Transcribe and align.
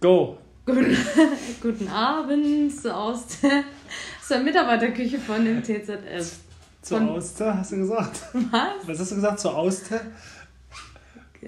Go! 0.00 0.38
Guten, 0.64 0.96
guten 1.62 1.88
Abend 1.88 2.72
aus 2.86 3.26
der, 3.42 3.64
aus 4.20 4.28
der 4.30 4.38
Mitarbeiterküche 4.40 5.18
von 5.18 5.44
dem 5.44 5.62
TZF. 5.62 6.36
Zur 6.82 6.98
Von- 6.98 7.08
Auster, 7.08 7.56
hast 7.58 7.72
du 7.72 7.76
gesagt? 7.78 8.20
Was? 8.32 8.86
Was 8.86 8.98
hast 9.00 9.10
du 9.10 9.14
gesagt? 9.16 9.40
Zur 9.40 9.56
Auster? 9.56 10.00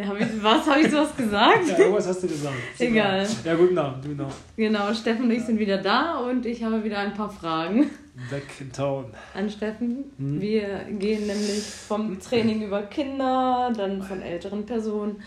Hab 0.04 0.20
ich, 0.20 0.26
was 0.42 0.66
habe 0.66 0.80
ich 0.80 0.90
sowas 0.90 1.16
gesagt? 1.16 1.68
Ja, 1.68 1.78
irgendwas 1.78 2.08
hast 2.08 2.22
du 2.22 2.28
gesagt. 2.28 2.54
Egal. 2.78 3.26
Ja, 3.44 3.54
guten 3.54 3.78
Abend, 3.78 4.20
Abend. 4.20 4.32
Genau, 4.56 4.94
Steffen 4.94 5.24
und 5.26 5.30
ich 5.30 5.44
sind 5.44 5.58
wieder 5.58 5.78
da 5.78 6.18
und 6.18 6.46
ich 6.46 6.64
habe 6.64 6.82
wieder 6.82 6.98
ein 6.98 7.14
paar 7.14 7.30
Fragen 7.30 7.90
Back 8.30 8.44
in 8.60 8.72
town. 8.72 9.06
an 9.34 9.48
Steffen. 9.48 10.04
Hm. 10.18 10.40
Wir 10.40 10.86
gehen 10.98 11.26
nämlich 11.26 11.62
vom 11.62 12.18
Training 12.18 12.62
über 12.62 12.82
Kinder, 12.82 13.72
dann 13.76 14.02
von 14.02 14.22
älteren 14.22 14.64
Personen 14.66 15.22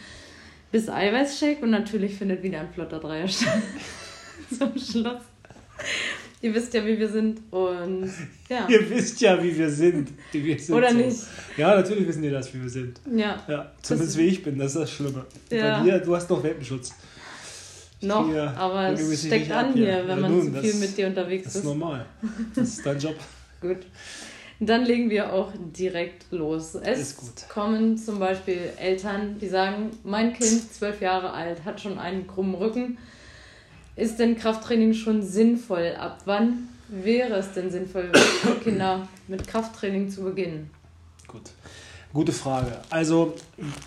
bis 0.73 0.89
Eiweißshake 0.89 1.61
und 1.61 1.69
natürlich 1.71 2.15
findet 2.15 2.43
wieder 2.43 2.59
ein 2.59 2.69
flotter 2.73 2.99
Dreier 2.99 3.27
statt 3.27 3.61
zum 4.57 4.71
Schluss. 4.77 5.21
Ihr 6.41 6.53
wisst 6.53 6.73
ja, 6.73 6.85
wie 6.85 6.99
wir 6.99 7.07
sind 7.07 7.39
und 7.51 8.11
ja. 8.49 8.67
Ihr 8.67 8.89
wisst 8.89 9.21
ja, 9.21 9.41
wie 9.41 9.57
wir 9.57 9.69
sind. 9.69 10.09
Wir 10.33 10.59
sind 10.59 10.75
Oder 10.75 10.89
so. 10.89 10.97
nicht? 10.97 11.17
Ja, 11.55 11.75
natürlich 11.75 12.05
wissen 12.07 12.21
die 12.23 12.29
das, 12.29 12.53
wie 12.53 12.61
wir 12.61 12.69
sind. 12.69 12.99
Ja, 13.15 13.41
Ja, 13.47 13.71
zumindest 13.81 14.15
Das- 14.15 14.17
wie 14.17 14.27
ich 14.27 14.43
bin, 14.43 14.57
das 14.57 14.73
ist 14.75 14.81
das 14.81 14.91
Schlimme. 14.91 15.25
Ja. 15.49 15.77
Bei 15.79 15.83
dir, 15.85 15.99
du 15.99 16.15
hast 16.15 16.29
noch 16.29 16.43
Welpenschutz. 16.43 16.91
Noch, 18.01 18.25
kriege 18.25 18.49
aber 18.57 18.89
es 18.91 19.25
steckt 19.25 19.49
an 19.51 19.73
hier, 19.73 19.85
hier. 19.85 20.01
wenn 20.03 20.09
Ja, 20.09 20.15
man 20.17 20.31
nun, 20.31 20.45
zu 20.47 20.51
das- 20.51 20.61
viel 20.65 20.73
mit 20.81 20.97
dir 20.97 21.07
unterwegs 21.07 21.45
Das 21.45 21.55
ist. 21.55 21.59
ist 21.61 21.65
normal. 21.65 22.05
Das 22.53 22.67
ist 22.67 22.85
dein 22.85 22.99
Job. 22.99 23.15
Gut. 23.61 23.77
Dann 24.59 24.85
legen 24.85 25.09
wir 25.09 25.33
auch 25.33 25.51
direkt 25.57 26.31
los. 26.31 26.75
Es 26.75 27.17
kommen 27.49 27.97
zum 27.97 28.19
Beispiel 28.19 28.59
Eltern, 28.77 29.37
die 29.39 29.47
sagen, 29.47 29.91
mein 30.03 30.33
Kind, 30.33 30.73
zwölf 30.73 31.01
Jahre 31.01 31.31
alt, 31.31 31.65
hat 31.65 31.81
schon 31.81 31.97
einen 31.97 32.27
krummen 32.27 32.55
Rücken. 32.55 32.97
Ist 33.95 34.19
denn 34.19 34.37
Krafttraining 34.37 34.93
schon 34.93 35.21
sinnvoll? 35.21 35.95
Ab 35.99 36.19
wann 36.25 36.69
wäre 36.87 37.35
es 37.35 37.51
denn 37.53 37.71
sinnvoll 37.71 38.11
für 38.13 38.55
Kinder 38.63 39.07
mit 39.27 39.47
Krafttraining 39.47 40.09
zu 40.09 40.23
beginnen? 40.23 40.69
Gut. 41.27 41.51
Gute 42.13 42.31
Frage. 42.31 42.79
Also 42.91 43.33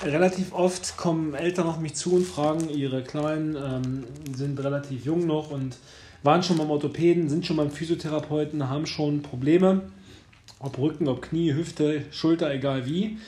relativ 0.02 0.52
oft 0.52 0.96
kommen 0.96 1.34
Eltern 1.34 1.68
auf 1.68 1.78
mich 1.78 1.94
zu 1.94 2.16
und 2.16 2.26
fragen, 2.26 2.68
ihre 2.68 3.04
Kleinen 3.04 3.54
ähm, 3.54 4.04
sind 4.34 4.58
relativ 4.58 5.04
jung 5.04 5.26
noch 5.26 5.52
und 5.52 5.76
waren 6.24 6.42
schon 6.42 6.58
beim 6.58 6.70
Orthopäden, 6.70 7.28
sind 7.28 7.46
schon 7.46 7.56
beim 7.56 7.70
Physiotherapeuten, 7.70 8.68
haben 8.68 8.86
schon 8.86 9.22
Probleme, 9.22 9.82
ob 10.58 10.78
Rücken, 10.78 11.08
ob 11.08 11.22
Knie, 11.22 11.54
Hüfte, 11.54 12.02
Schulter, 12.10 12.52
egal 12.52 12.86
wie. 12.86 13.18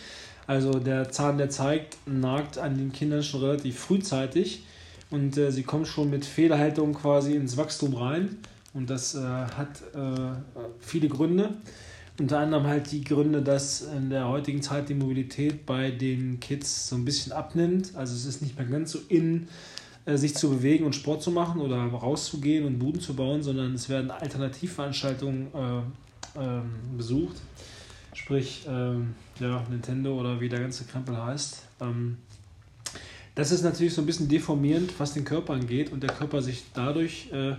Also 0.47 0.79
der 0.79 1.11
Zahn, 1.11 1.37
der 1.39 1.51
zeigt, 1.51 1.99
nagt 2.07 2.57
an 2.59 2.79
den 2.79 2.93
Kindern 2.93 3.23
schon 3.23 3.43
relativ 3.43 3.79
frühzeitig 3.79 4.63
und 5.11 5.37
äh, 5.37 5.53
sie 5.53 5.63
kommen 5.63 5.85
schon 5.85 6.09
mit 6.11 6.25
Fehlerhaltung 6.25 6.95
quasi 6.95 7.35
ins 7.35 7.57
Wachstum 7.57 7.95
rein 7.95 8.39
und 8.73 8.89
das 8.89 9.15
äh, 9.15 9.19
hat 9.21 9.83
äh, 9.95 10.35
viele 10.81 11.09
Gründe. 11.09 11.51
Unter 12.19 12.39
anderem 12.41 12.67
halt 12.67 12.91
die 12.91 13.05
Gründe, 13.05 13.43
dass 13.43 13.83
in 13.83 14.11
der 14.11 14.29
heutigen 14.29 14.61
Zeit 14.61 14.89
die 14.89 14.95
Mobilität 14.95 15.67
bei 15.67 15.91
den 15.91 16.41
Kids 16.41 16.89
so 16.89 16.97
ein 16.97 17.05
bisschen 17.05 17.33
abnimmt. 17.33 17.93
Also 17.95 18.15
es 18.15 18.25
ist 18.25 18.43
nicht 18.43 18.59
mehr 18.59 18.67
ganz 18.67 18.91
so 18.91 18.99
in, 19.09 19.49
äh, 20.05 20.17
sich 20.17 20.35
zu 20.35 20.51
bewegen 20.51 20.85
und 20.85 20.95
Sport 20.95 21.23
zu 21.23 21.31
machen 21.31 21.61
oder 21.61 21.77
rauszugehen 21.77 22.65
und 22.67 22.79
Buden 22.79 23.01
zu 23.01 23.15
bauen, 23.15 23.43
sondern 23.43 23.75
es 23.75 23.89
werden 23.89 24.11
Alternativveranstaltungen 24.11 25.47
äh, 25.49 25.83
ähm, 26.41 26.97
besucht. 26.97 27.37
Sprich, 28.15 28.67
ähm, 28.69 29.15
ja, 29.39 29.65
Nintendo 29.71 30.19
oder 30.19 30.41
wie 30.41 30.49
der 30.49 30.61
ganze 30.61 30.85
Krempel 30.85 31.17
heißt. 31.17 31.63
Ähm, 31.81 32.19
das 33.35 33.53
ist 33.53 33.63
natürlich 33.63 33.95
so 33.95 34.03
ein 34.03 34.07
bisschen 34.07 34.29
deformierend, 34.29 34.93
was 34.99 35.15
den 35.15 35.25
Körper 35.25 35.53
angeht 35.53 35.93
und 35.93 36.03
der 36.03 36.11
Körper 36.11 36.43
sich 36.43 36.65
dadurch 36.75 37.31
äh, 37.33 37.55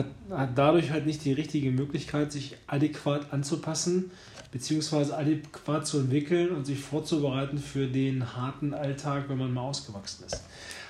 hat, 0.00 0.38
hat 0.38 0.58
dadurch 0.58 0.90
halt 0.90 1.06
nicht 1.06 1.24
die 1.24 1.32
richtige 1.32 1.70
Möglichkeit, 1.70 2.32
sich 2.32 2.56
adäquat 2.66 3.32
anzupassen, 3.32 4.10
beziehungsweise 4.52 5.16
adäquat 5.16 5.86
zu 5.86 5.98
entwickeln 6.00 6.50
und 6.50 6.66
sich 6.66 6.80
vorzubereiten 6.80 7.58
für 7.58 7.86
den 7.86 8.36
harten 8.36 8.74
Alltag, 8.74 9.24
wenn 9.28 9.38
man 9.38 9.52
mal 9.52 9.62
ausgewachsen 9.62 10.24
ist. 10.26 10.42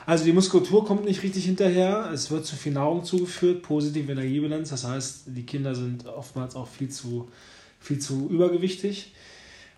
Also 0.06 0.24
die 0.24 0.32
Muskulatur 0.32 0.84
kommt 0.84 1.04
nicht 1.04 1.22
richtig 1.22 1.44
hinterher, 1.44 2.10
es 2.12 2.30
wird 2.30 2.46
zu 2.46 2.56
viel 2.56 2.72
Nahrung 2.72 3.04
zugeführt, 3.04 3.62
positive 3.62 4.10
Energiebilanz, 4.10 4.70
das 4.70 4.84
heißt, 4.84 5.24
die 5.26 5.44
Kinder 5.44 5.74
sind 5.74 6.06
oftmals 6.06 6.56
auch 6.56 6.68
viel 6.68 6.88
zu, 6.88 7.28
viel 7.78 7.98
zu 7.98 8.28
übergewichtig 8.28 9.12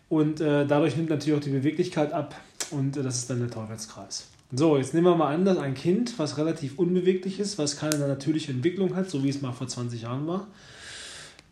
und 0.08 0.40
äh, 0.40 0.66
dadurch 0.66 0.96
nimmt 0.96 1.10
natürlich 1.10 1.38
auch 1.38 1.44
die 1.44 1.50
Beweglichkeit 1.50 2.12
ab 2.12 2.40
und 2.70 2.96
äh, 2.96 3.02
das 3.02 3.18
ist 3.18 3.30
dann 3.30 3.40
der 3.40 3.50
Teufelskreis. 3.50 4.28
So, 4.54 4.76
jetzt 4.76 4.92
nehmen 4.92 5.06
wir 5.06 5.16
mal 5.16 5.34
an, 5.34 5.46
dass 5.46 5.56
ein 5.56 5.72
Kind, 5.72 6.18
was 6.18 6.36
relativ 6.36 6.78
unbeweglich 6.78 7.40
ist, 7.40 7.56
was 7.58 7.78
keine 7.78 7.96
natürliche 8.06 8.52
Entwicklung 8.52 8.94
hat, 8.94 9.08
so 9.08 9.24
wie 9.24 9.30
es 9.30 9.40
mal 9.40 9.52
vor 9.52 9.66
20 9.66 10.02
Jahren 10.02 10.26
war, 10.26 10.46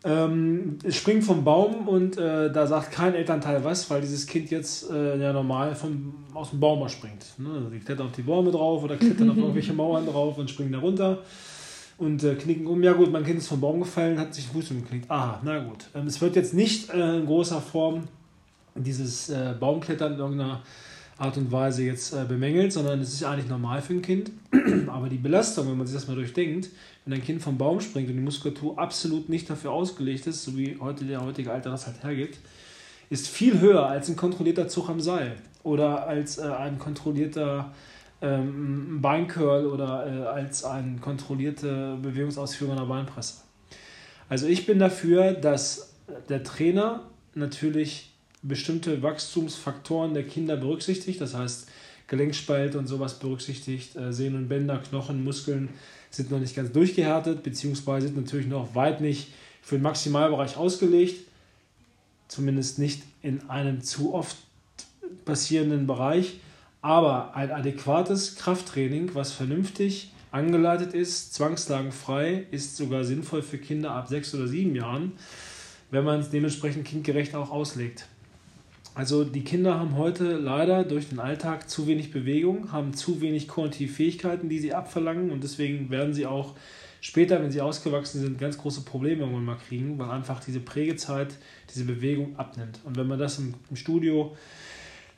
ähm, 0.03 0.77
es 0.83 0.95
springt 0.95 1.23
vom 1.23 1.43
Baum 1.43 1.87
und 1.87 2.17
äh, 2.17 2.51
da 2.51 2.65
sagt 2.65 2.91
kein 2.91 3.13
Elternteil 3.13 3.63
was, 3.63 3.89
weil 3.89 4.01
dieses 4.01 4.25
Kind 4.25 4.49
jetzt 4.49 4.89
äh, 4.89 5.19
ja 5.19 5.31
normal 5.31 5.75
vom, 5.75 6.13
aus 6.33 6.51
dem 6.51 6.59
Baum 6.59 6.79
mal 6.79 6.89
springt. 6.89 7.25
Ne? 7.37 7.69
Die 7.73 7.79
klettern 7.79 8.07
auf 8.07 8.13
die 8.13 8.23
Bäume 8.23 8.51
drauf 8.51 8.83
oder 8.83 8.97
klettern 8.97 9.29
auf 9.29 9.37
irgendwelche 9.37 9.73
Mauern 9.73 10.05
drauf 10.07 10.37
und 10.37 10.49
springen 10.49 10.71
da 10.71 10.79
runter 10.79 11.19
und 11.99 12.23
äh, 12.23 12.33
knicken 12.33 12.65
um. 12.65 12.81
Ja 12.81 12.93
gut, 12.93 13.11
mein 13.11 13.23
Kind 13.23 13.37
ist 13.37 13.47
vom 13.47 13.61
Baum 13.61 13.79
gefallen, 13.79 14.19
hat 14.19 14.33
sich 14.33 14.45
den 14.47 14.53
Fuß 14.53 14.71
umgeknickt. 14.71 15.09
Aha, 15.09 15.39
na 15.43 15.59
gut. 15.59 15.85
Ähm, 15.93 16.07
es 16.07 16.19
wird 16.19 16.35
jetzt 16.35 16.55
nicht 16.55 16.91
äh, 16.91 17.17
in 17.17 17.27
großer 17.27 17.61
Form 17.61 18.03
dieses 18.73 19.29
äh, 19.29 19.53
Baumklettern 19.59 20.13
in 20.13 20.19
irgendeiner 20.19 20.61
Art 21.21 21.37
und 21.37 21.51
Weise 21.51 21.83
jetzt 21.83 22.13
äh, 22.13 22.25
bemängelt, 22.27 22.73
sondern 22.73 22.99
es 22.99 23.13
ist 23.13 23.21
ja 23.21 23.31
eigentlich 23.31 23.47
normal 23.47 23.81
für 23.81 23.93
ein 23.93 24.01
Kind. 24.01 24.31
Aber 24.87 25.07
die 25.07 25.17
Belastung, 25.17 25.69
wenn 25.69 25.77
man 25.77 25.85
sich 25.85 25.95
das 25.95 26.07
mal 26.07 26.15
durchdenkt, 26.15 26.69
wenn 27.05 27.13
ein 27.13 27.23
Kind 27.23 27.43
vom 27.43 27.59
Baum 27.59 27.79
springt 27.79 28.09
und 28.09 28.15
die 28.15 28.21
Muskulatur 28.21 28.79
absolut 28.79 29.29
nicht 29.29 29.47
dafür 29.47 29.71
ausgelegt 29.71 30.25
ist, 30.25 30.43
so 30.43 30.57
wie 30.57 30.77
heute 30.79 31.05
der 31.05 31.23
heutige 31.23 31.51
Alter 31.51 31.69
das 31.69 31.85
halt 31.85 32.03
hergibt, 32.03 32.39
ist 33.11 33.27
viel 33.27 33.59
höher 33.59 33.85
als 33.85 34.09
ein 34.09 34.15
kontrollierter 34.15 34.67
Zug 34.67 34.89
am 34.89 34.99
Seil 34.99 35.35
oder 35.61 36.07
als 36.07 36.39
äh, 36.39 36.41
ein 36.41 36.79
kontrollierter 36.79 37.71
ähm, 38.23 38.99
Beincurl 38.99 39.67
oder 39.67 40.07
äh, 40.07 40.25
als 40.25 40.63
eine 40.63 40.97
kontrollierte 40.97 41.99
Bewegungsausführung 42.01 42.77
einer 42.77 42.87
Beinpresse. 42.87 43.41
Also 44.27 44.47
ich 44.47 44.65
bin 44.65 44.79
dafür, 44.79 45.33
dass 45.33 45.93
der 46.29 46.43
Trainer 46.43 47.03
natürlich 47.35 48.10
bestimmte 48.41 49.01
Wachstumsfaktoren 49.03 50.13
der 50.13 50.23
Kinder 50.23 50.57
berücksichtigt, 50.57 51.21
das 51.21 51.33
heißt 51.33 51.67
Gelenkspalt 52.07 52.75
und 52.75 52.87
sowas 52.87 53.19
berücksichtigt, 53.19 53.95
äh, 53.95 54.11
Sehnen 54.11 54.35
und 54.35 54.49
Bänder, 54.49 54.77
Knochen, 54.79 55.23
Muskeln 55.23 55.69
sind 56.09 56.29
noch 56.29 56.39
nicht 56.39 56.55
ganz 56.55 56.71
durchgehärtet, 56.71 57.43
beziehungsweise 57.43 58.07
sind 58.07 58.17
natürlich 58.17 58.47
noch 58.47 58.75
weit 58.75 58.99
nicht 58.99 59.29
für 59.61 59.75
den 59.75 59.83
Maximalbereich 59.83 60.57
ausgelegt, 60.57 61.25
zumindest 62.27 62.79
nicht 62.79 63.03
in 63.21 63.49
einem 63.49 63.81
zu 63.81 64.13
oft 64.13 64.35
passierenden 65.23 65.87
Bereich, 65.87 66.39
aber 66.81 67.35
ein 67.35 67.51
adäquates 67.51 68.35
Krafttraining, 68.35 69.13
was 69.13 69.31
vernünftig 69.31 70.11
angeleitet 70.31 70.93
ist, 70.93 71.33
zwangslagenfrei, 71.33 72.45
ist 72.51 72.75
sogar 72.77 73.03
sinnvoll 73.03 73.41
für 73.41 73.57
Kinder 73.57 73.91
ab 73.91 74.07
sechs 74.07 74.33
oder 74.33 74.47
sieben 74.47 74.75
Jahren, 74.75 75.13
wenn 75.91 76.03
man 76.03 76.21
es 76.21 76.29
dementsprechend 76.29 76.85
kindgerecht 76.85 77.35
auch 77.35 77.51
auslegt. 77.51 78.07
Also 78.93 79.23
die 79.23 79.43
Kinder 79.43 79.79
haben 79.79 79.95
heute 79.95 80.37
leider 80.37 80.83
durch 80.83 81.09
den 81.09 81.19
Alltag 81.19 81.69
zu 81.69 81.87
wenig 81.87 82.11
Bewegung, 82.11 82.71
haben 82.73 82.93
zu 82.93 83.21
wenig 83.21 83.47
kognitive 83.47 83.91
Fähigkeiten, 83.91 84.49
die 84.49 84.59
sie 84.59 84.73
abverlangen 84.73 85.31
und 85.31 85.43
deswegen 85.43 85.89
werden 85.89 86.13
sie 86.13 86.25
auch 86.25 86.55
später, 86.99 87.41
wenn 87.41 87.51
sie 87.51 87.61
ausgewachsen 87.61 88.19
sind, 88.19 88.37
ganz 88.37 88.57
große 88.57 88.81
Probleme 88.81 89.21
irgendwann 89.21 89.45
mal 89.45 89.57
kriegen, 89.57 89.97
weil 89.97 90.09
einfach 90.09 90.43
diese 90.43 90.59
Prägezeit, 90.59 91.35
diese 91.73 91.85
Bewegung 91.85 92.37
abnimmt. 92.37 92.79
Und 92.83 92.97
wenn 92.97 93.07
man 93.07 93.17
das 93.17 93.39
im, 93.39 93.53
im 93.69 93.75
Studio 93.77 94.35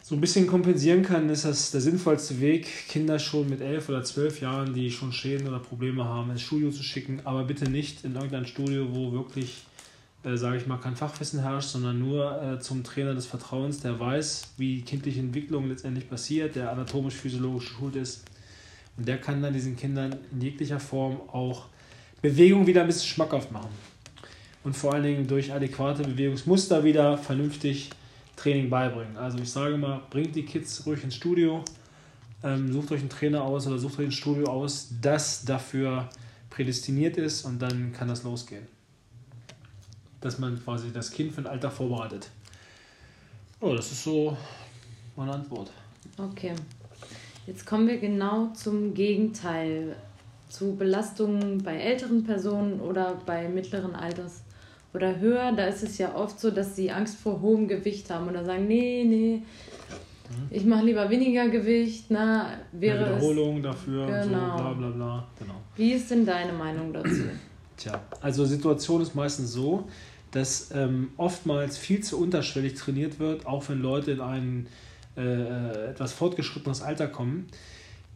so 0.02 0.16
ein 0.16 0.22
bisschen 0.22 0.48
kompensieren 0.48 1.02
kann, 1.02 1.30
ist 1.30 1.46
das 1.46 1.72
der 1.72 1.82
sinnvollste 1.82 2.42
Weg, 2.42 2.68
Kinder 2.90 3.20
schon 3.20 3.50
mit 3.50 3.62
elf 3.62 3.90
oder 3.90 4.04
zwölf 4.04 4.40
Jahren, 4.42 4.74
die 4.74 4.92
schon 4.92 5.14
Schäden 5.14 5.48
oder 5.48 5.60
Probleme 5.60 6.06
haben, 6.06 6.30
ins 6.30 6.42
Studio 6.42 6.72
zu 6.72 6.84
schicken, 6.84 7.22
aber 7.24 7.44
bitte 7.44 7.70
nicht 7.70 8.04
in 8.06 8.14
irgendein 8.14 8.46
Studio, 8.46 8.88
wo 8.94 9.14
wirklich 9.14 9.64
äh, 10.24 10.38
sage 10.38 10.58
ich 10.58 10.68
mal, 10.68 10.78
kein 10.78 10.96
Fachwissen 10.96 11.42
herrscht, 11.42 11.70
sondern 11.70 12.00
nur 12.00 12.42
äh, 12.42 12.60
zum 12.60 12.84
Trainer 12.84 13.14
des 13.14 13.26
Vertrauens, 13.26 13.82
der 13.82 14.00
weiß, 14.00 14.54
wie 14.58 14.82
kindliche 14.82 15.20
Entwicklung 15.20 15.68
letztendlich 15.68 16.10
passiert, 16.10 16.56
der 16.56 16.72
anatomisch-physiologisch 16.72 17.70
geschult 17.70 17.96
ist. 17.96 18.24
Und 18.98 19.08
der 19.08 19.18
kann 19.20 19.42
dann 19.42 19.54
diesen 19.54 19.76
Kindern 19.76 20.16
in 20.32 20.42
jeglicher 20.42 20.80
Form 20.80 21.20
auch 21.30 21.66
Bewegung 22.22 22.68
wieder 22.68 22.82
ein 22.82 22.88
bisschen 22.88 23.08
schmackhaft 23.08 23.52
machen. 23.52 23.70
Und 24.64 24.78
vor 24.78 24.94
allen 24.94 25.04
Dingen 25.04 25.28
durch 25.28 25.52
adäquate 25.52 26.04
Bewegungsmuster 26.04 26.84
wieder 26.86 27.18
vernünftig 27.18 27.90
Training 28.38 28.70
beibringen. 28.70 29.18
Also 29.18 29.40
ich 29.40 29.52
sage 29.52 29.78
mal, 29.78 30.02
bringt 30.10 30.36
die 30.36 30.46
Kids 30.46 30.86
ruhig 30.86 31.04
ins 31.04 31.16
Studio, 31.16 31.66
ähm, 32.44 32.72
sucht 32.72 32.94
euch 32.94 33.02
einen 33.02 33.10
Trainer 33.10 33.44
aus 33.44 33.68
oder 33.68 33.78
sucht 33.78 34.00
euch 34.00 34.06
ein 34.06 34.12
Studio 34.12 34.46
aus, 34.46 34.88
das 35.02 35.44
dafür 35.44 36.08
prädestiniert 36.50 37.18
ist 37.18 37.44
und 37.44 37.62
dann 37.62 37.92
kann 37.92 38.08
das 38.08 38.24
losgehen 38.24 38.68
dass 40.24 40.40
man 40.40 40.62
quasi 40.64 40.92
das 40.92 41.12
Kind 41.12 41.34
für 41.34 41.42
ein 41.42 41.48
Alter 41.48 41.70
vorbereitet. 41.70 42.30
Oh, 43.60 43.76
das 43.76 43.92
ist 43.92 44.04
so 44.04 44.36
meine 45.16 45.34
Antwort. 45.34 45.70
Okay. 46.18 46.54
Jetzt 47.46 47.66
kommen 47.66 47.88
wir 47.88 47.98
genau 47.98 48.52
zum 48.54 48.94
Gegenteil. 48.94 49.96
zu 50.50 50.76
Belastungen 50.76 51.64
bei 51.64 51.78
älteren 51.78 52.24
Personen 52.24 52.80
oder 52.80 53.20
bei 53.26 53.50
mittleren 53.50 53.96
Alters 53.96 54.44
oder 54.94 55.20
höher, 55.20 55.52
da 55.52 55.66
ist 55.66 55.82
es 55.82 55.98
ja 55.98 56.14
oft 56.16 56.40
so, 56.40 56.52
dass 56.52 56.76
sie 56.76 56.92
Angst 56.92 57.18
vor 57.18 57.42
hohem 57.42 57.68
Gewicht 57.68 58.12
haben 58.12 58.30
oder 58.30 58.46
sagen, 58.46 58.68
nee, 58.68 59.04
nee, 59.04 59.38
mhm. 59.38 60.48
ich 60.52 60.64
mache 60.64 60.86
lieber 60.86 61.10
weniger 61.10 61.50
Gewicht, 61.50 62.06
na, 62.10 62.52
wäre 62.72 63.06
Eine 63.06 63.16
Wiederholung 63.16 63.58
es, 63.58 63.64
dafür, 63.64 64.06
genau. 64.06 64.24
so, 64.24 64.64
bla 64.64 64.74
bla 64.74 64.90
bla. 64.90 65.28
Genau. 65.40 65.56
Wie 65.76 65.94
ist 65.94 66.12
denn 66.12 66.24
deine 66.24 66.54
Meinung 66.54 66.94
dazu? 66.94 67.24
Tja, 67.76 68.00
also 68.22 68.46
Situation 68.46 69.02
ist 69.02 69.16
meistens 69.16 69.54
so, 69.54 69.86
dass 70.34 70.72
ähm, 70.74 71.10
oftmals 71.18 71.78
viel 71.78 72.02
zu 72.02 72.20
unterschwellig 72.20 72.74
trainiert 72.74 73.20
wird, 73.20 73.46
auch 73.46 73.70
wenn 73.70 73.82
Leute 73.82 74.12
in 74.12 74.22
ein 74.22 74.68
äh, 75.16 75.92
etwas 75.92 76.12
fortgeschrittenes 76.12 76.82
Alter 76.82 77.08
kommen. 77.08 77.48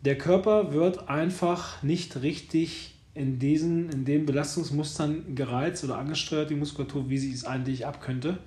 Der 0.04 0.18
Körper 0.18 0.74
wird 0.74 1.10
einfach 1.10 1.82
nicht 1.84 2.22
richtig 2.22 2.96
in 3.14 3.40
diesen, 3.40 3.90
in 3.90 4.06
den 4.06 4.26
Belastungsmustern 4.26 5.36
gereizt 5.36 5.84
oder 5.84 5.98
angesteuert, 5.98 6.50
die 6.50 6.56
Muskulatur, 6.56 7.10
wie 7.10 7.18
sie 7.18 7.32
es 7.32 7.46
eigentlich 7.46 7.86
ab 7.86 8.02
könnte. 8.02 8.38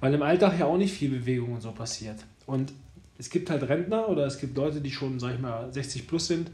Weil 0.00 0.14
im 0.14 0.22
Alltag 0.22 0.58
ja 0.58 0.66
auch 0.66 0.78
nicht 0.78 0.94
viel 0.94 1.10
Bewegung 1.10 1.52
und 1.52 1.60
so 1.60 1.72
passiert. 1.72 2.16
Und 2.46 2.72
es 3.18 3.28
gibt 3.28 3.50
halt 3.50 3.68
Rentner 3.68 4.08
oder 4.08 4.24
es 4.24 4.38
gibt 4.38 4.56
Leute, 4.56 4.80
die 4.80 4.90
schon, 4.90 5.20
sag 5.20 5.34
ich 5.34 5.40
mal, 5.40 5.70
60 5.70 6.06
plus 6.06 6.26
sind, 6.26 6.50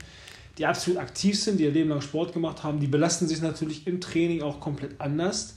die 0.59 0.67
absolut 0.67 0.99
aktiv 0.99 1.41
sind, 1.41 1.61
die 1.61 1.65
ihr 1.65 1.71
Leben 1.71 1.91
lang 1.91 2.01
Sport 2.01 2.33
gemacht 2.33 2.65
haben, 2.65 2.81
die 2.81 2.89
belasten 2.89 3.29
sich 3.29 3.41
natürlich 3.41 3.87
im 3.87 4.01
Training 4.01 4.43
auch 4.43 4.59
komplett 4.59 5.01
anders 5.01 5.55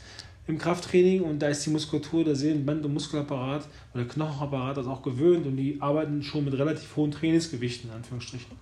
im 0.49 0.57
Krafttraining 0.57 1.21
und 1.21 1.39
da 1.39 1.47
ist 1.47 1.65
die 1.65 1.69
Muskulatur, 1.69 2.23
der 2.23 2.35
Sehnenband- 2.35 2.83
und 2.83 2.93
Muskelapparat 2.93 3.67
oder 3.93 4.05
Knochenapparat 4.05 4.77
das 4.77 4.87
auch 4.87 5.03
gewöhnt 5.03 5.45
und 5.45 5.55
die 5.57 5.77
arbeiten 5.79 6.23
schon 6.23 6.43
mit 6.43 6.55
relativ 6.55 6.95
hohen 6.95 7.11
Trainingsgewichten, 7.11 7.89
in 7.89 7.95
Anführungsstrichen. 7.95 8.57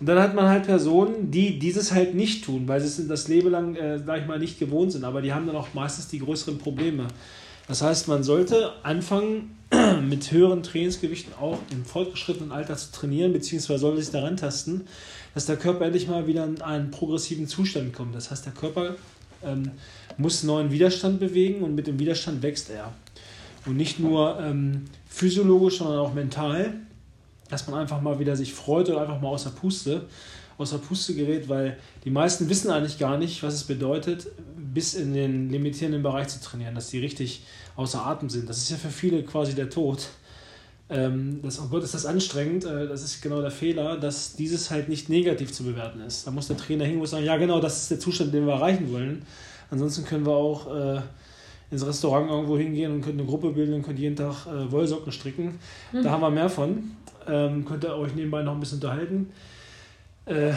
Und 0.00 0.06
dann 0.06 0.18
hat 0.18 0.34
man 0.34 0.48
halt 0.48 0.66
Personen, 0.66 1.30
die 1.30 1.58
dieses 1.58 1.92
halt 1.92 2.14
nicht 2.14 2.44
tun, 2.44 2.68
weil 2.68 2.80
sie 2.80 3.02
es 3.02 3.08
das 3.08 3.28
Leben 3.28 3.50
lang, 3.50 3.74
äh, 3.74 3.98
sag 4.04 4.20
ich 4.20 4.26
mal, 4.26 4.38
nicht 4.38 4.58
gewohnt 4.58 4.92
sind, 4.92 5.04
aber 5.04 5.22
die 5.22 5.32
haben 5.32 5.46
dann 5.46 5.56
auch 5.56 5.72
meistens 5.72 6.08
die 6.08 6.18
größeren 6.18 6.58
Probleme. 6.58 7.08
Das 7.68 7.80
heißt, 7.80 8.08
man 8.08 8.22
sollte 8.22 8.72
anfangen, 8.82 9.56
mit 10.06 10.30
höheren 10.30 10.62
Trainingsgewichten 10.62 11.32
auch 11.40 11.58
im 11.70 11.86
fortgeschrittenen 11.86 12.52
Alter 12.52 12.76
zu 12.76 12.92
trainieren, 12.92 13.32
beziehungsweise 13.32 13.80
sollte 13.80 14.02
sich 14.02 14.12
daran 14.12 14.36
tasten, 14.36 14.82
dass 15.32 15.46
der 15.46 15.56
Körper 15.56 15.86
endlich 15.86 16.06
mal 16.06 16.26
wieder 16.26 16.44
in 16.44 16.60
einen 16.60 16.90
progressiven 16.90 17.48
Zustand 17.48 17.94
kommt. 17.94 18.14
Das 18.14 18.30
heißt, 18.30 18.44
der 18.44 18.52
Körper 18.52 18.96
ähm, 19.46 19.70
muss 20.16 20.42
neuen 20.42 20.70
Widerstand 20.70 21.20
bewegen 21.20 21.62
und 21.62 21.74
mit 21.74 21.86
dem 21.86 21.98
Widerstand 21.98 22.42
wächst 22.42 22.70
er. 22.70 22.92
Und 23.66 23.76
nicht 23.76 23.98
nur 23.98 24.38
ähm, 24.40 24.84
physiologisch, 25.08 25.78
sondern 25.78 25.98
auch 25.98 26.14
mental, 26.14 26.74
dass 27.48 27.66
man 27.66 27.80
einfach 27.80 28.00
mal 28.00 28.18
wieder 28.18 28.36
sich 28.36 28.52
freut 28.52 28.88
oder 28.88 29.02
einfach 29.02 29.20
mal 29.20 29.28
außer 29.28 29.50
Puste, 29.50 30.02
außer 30.58 30.78
Puste 30.78 31.14
gerät, 31.14 31.48
weil 31.48 31.78
die 32.04 32.10
meisten 32.10 32.48
wissen 32.48 32.70
eigentlich 32.70 32.98
gar 32.98 33.18
nicht, 33.18 33.42
was 33.42 33.54
es 33.54 33.64
bedeutet, 33.64 34.26
bis 34.56 34.94
in 34.94 35.14
den 35.14 35.50
limitierenden 35.50 36.02
Bereich 36.02 36.28
zu 36.28 36.40
trainieren, 36.40 36.74
dass 36.74 36.90
die 36.90 36.98
richtig 36.98 37.42
außer 37.76 38.04
Atem 38.04 38.28
sind. 38.28 38.48
Das 38.48 38.58
ist 38.58 38.70
ja 38.70 38.76
für 38.76 38.90
viele 38.90 39.22
quasi 39.22 39.54
der 39.54 39.70
Tod. 39.70 40.08
Ähm, 40.94 41.40
das, 41.42 41.60
oh 41.60 41.66
Gott, 41.68 41.82
ist 41.82 41.94
das 41.94 42.06
anstrengend. 42.06 42.64
Äh, 42.64 42.86
das 42.86 43.02
ist 43.02 43.20
genau 43.20 43.40
der 43.40 43.50
Fehler, 43.50 43.96
dass 43.96 44.36
dieses 44.36 44.70
halt 44.70 44.88
nicht 44.88 45.08
negativ 45.08 45.52
zu 45.52 45.64
bewerten 45.64 46.00
ist. 46.00 46.26
Da 46.26 46.30
muss 46.30 46.46
der 46.46 46.56
Trainer 46.56 46.84
hingehen 46.84 47.00
und 47.00 47.08
sagen, 47.08 47.24
ja 47.24 47.36
genau, 47.36 47.60
das 47.60 47.82
ist 47.82 47.90
der 47.90 47.98
Zustand, 47.98 48.32
den 48.32 48.46
wir 48.46 48.54
erreichen 48.54 48.92
wollen. 48.92 49.26
Ansonsten 49.70 50.04
können 50.04 50.24
wir 50.24 50.36
auch 50.36 50.72
äh, 50.72 51.00
ins 51.72 51.84
Restaurant 51.84 52.30
irgendwo 52.30 52.56
hingehen 52.56 52.92
und 52.92 53.00
können 53.00 53.18
eine 53.18 53.28
Gruppe 53.28 53.50
bilden 53.50 53.74
und 53.74 53.82
können 53.82 53.98
jeden 53.98 54.14
Tag 54.14 54.46
äh, 54.46 54.70
Wollsocken 54.70 55.10
stricken. 55.10 55.58
Mhm. 55.92 56.04
Da 56.04 56.10
haben 56.12 56.20
wir 56.20 56.30
mehr 56.30 56.48
von. 56.48 56.92
Ähm, 57.26 57.64
könnt 57.64 57.82
ihr 57.82 57.96
euch 57.96 58.14
nebenbei 58.14 58.42
noch 58.42 58.52
ein 58.52 58.60
bisschen 58.60 58.78
unterhalten. 58.78 59.30
Äh, 60.26 60.52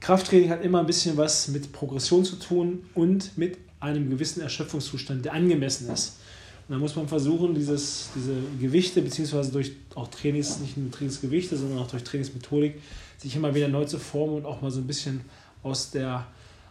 Krafttraining 0.00 0.50
hat 0.50 0.64
immer 0.64 0.80
ein 0.80 0.86
bisschen 0.86 1.16
was 1.16 1.48
mit 1.48 1.72
Progression 1.72 2.24
zu 2.24 2.36
tun 2.36 2.84
und 2.94 3.38
mit 3.38 3.58
einem 3.78 4.10
gewissen 4.10 4.40
Erschöpfungszustand, 4.40 5.24
der 5.24 5.34
angemessen 5.34 5.88
ist. 5.90 6.18
Und 6.68 6.74
da 6.74 6.78
muss 6.78 6.94
man 6.96 7.08
versuchen, 7.08 7.54
dieses, 7.54 8.10
diese 8.14 8.34
Gewichte, 8.60 9.00
beziehungsweise 9.00 9.50
durch 9.50 9.72
auch 9.94 10.08
Trainings, 10.08 10.58
nicht 10.60 10.76
nur 10.76 10.90
Trainingsgewichte, 10.90 11.56
sondern 11.56 11.78
auch 11.78 11.90
durch 11.90 12.04
Trainingsmethodik, 12.04 12.80
sich 13.16 13.34
immer 13.34 13.54
wieder 13.54 13.68
neu 13.68 13.86
zu 13.86 13.98
formen 13.98 14.36
und 14.36 14.44
auch 14.44 14.60
mal 14.60 14.70
so 14.70 14.80
ein 14.80 14.86
bisschen 14.86 15.22
aus 15.62 15.90
der 15.90 16.26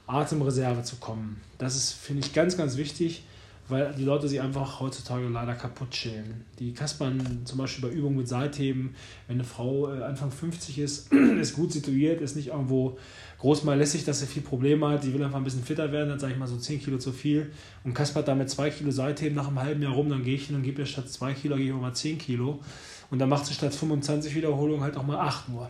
Atemreserve 0.05 0.83
zu 0.83 0.97
kommen. 0.97 1.41
Das 1.57 1.75
ist, 1.75 1.93
finde 1.93 2.25
ich, 2.25 2.33
ganz, 2.33 2.55
ganz 2.55 2.77
wichtig, 2.77 3.23
weil 3.69 3.93
die 3.93 4.03
Leute 4.03 4.27
sich 4.27 4.41
einfach 4.41 4.79
heutzutage 4.79 5.27
leider 5.27 5.53
kaputt 5.55 5.95
schälen. 5.95 6.45
Die 6.59 6.73
kaspern 6.73 7.41
zum 7.45 7.57
Beispiel 7.57 7.89
bei 7.89 7.95
Übungen 7.95 8.17
mit 8.17 8.27
Seitheben, 8.27 8.95
wenn 9.27 9.37
eine 9.37 9.43
Frau 9.43 9.93
äh, 9.93 10.03
Anfang 10.03 10.31
50 10.31 10.79
ist, 10.79 11.11
ist 11.39 11.55
gut 11.55 11.73
situiert, 11.73 12.21
ist 12.21 12.35
nicht 12.35 12.47
irgendwo 12.47 12.97
groß 13.39 13.63
mal 13.63 13.77
lässig, 13.77 14.05
dass 14.05 14.19
sie 14.19 14.25
viel 14.25 14.41
Probleme 14.41 14.87
hat, 14.87 15.03
die 15.03 15.13
will 15.13 15.23
einfach 15.23 15.37
ein 15.37 15.43
bisschen 15.43 15.63
fitter 15.63 15.91
werden, 15.91 16.09
dann 16.09 16.19
sage 16.19 16.33
ich 16.33 16.39
mal 16.39 16.47
so 16.47 16.57
10 16.57 16.81
Kilo 16.81 16.97
zu 16.97 17.11
viel 17.11 17.51
und 17.83 17.93
kaspert 17.93 18.27
damit 18.27 18.49
2 18.49 18.69
Kilo 18.71 18.91
Seitheben 18.91 19.35
nach 19.35 19.47
einem 19.47 19.59
halben 19.59 19.81
Jahr 19.81 19.93
rum, 19.93 20.09
dann 20.09 20.23
gehe 20.23 20.35
ich 20.35 20.47
hin 20.47 20.55
und 20.55 20.63
gebe 20.63 20.81
ihr 20.81 20.85
statt 20.85 21.09
2 21.09 21.33
Kilo, 21.33 21.55
gebe 21.57 21.69
ich 21.69 21.81
mal 21.81 21.93
10 21.93 22.17
Kilo 22.17 22.59
und 23.11 23.19
dann 23.19 23.29
macht 23.29 23.45
sie 23.45 23.53
statt 23.53 23.73
25 23.73 24.33
Wiederholungen 24.35 24.81
halt 24.81 24.97
auch 24.97 25.05
mal 25.05 25.17
8 25.17 25.49
nur. 25.49 25.69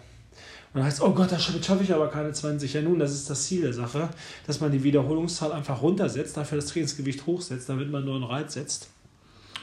Und 0.73 0.79
dann 0.79 0.83
heißt 0.83 1.01
oh 1.01 1.11
Gott, 1.11 1.31
das 1.31 1.43
schaffe 1.43 1.83
ich 1.83 1.93
aber 1.93 2.09
keine 2.09 2.31
20. 2.31 2.73
Ja 2.73 2.81
nun, 2.81 2.99
das 2.99 3.13
ist 3.13 3.29
das 3.29 3.45
Ziel 3.45 3.61
der 3.61 3.73
Sache, 3.73 4.09
dass 4.45 4.59
man 4.59 4.71
die 4.71 4.83
Wiederholungszahl 4.83 5.51
einfach 5.51 5.81
runtersetzt, 5.81 6.37
dafür 6.37 6.57
das 6.57 6.67
Trainingsgewicht 6.67 7.25
hochsetzt, 7.25 7.69
damit 7.69 7.89
man 7.89 8.05
nur 8.05 8.15
einen 8.15 8.25
Reiz 8.25 8.53
setzt 8.53 8.89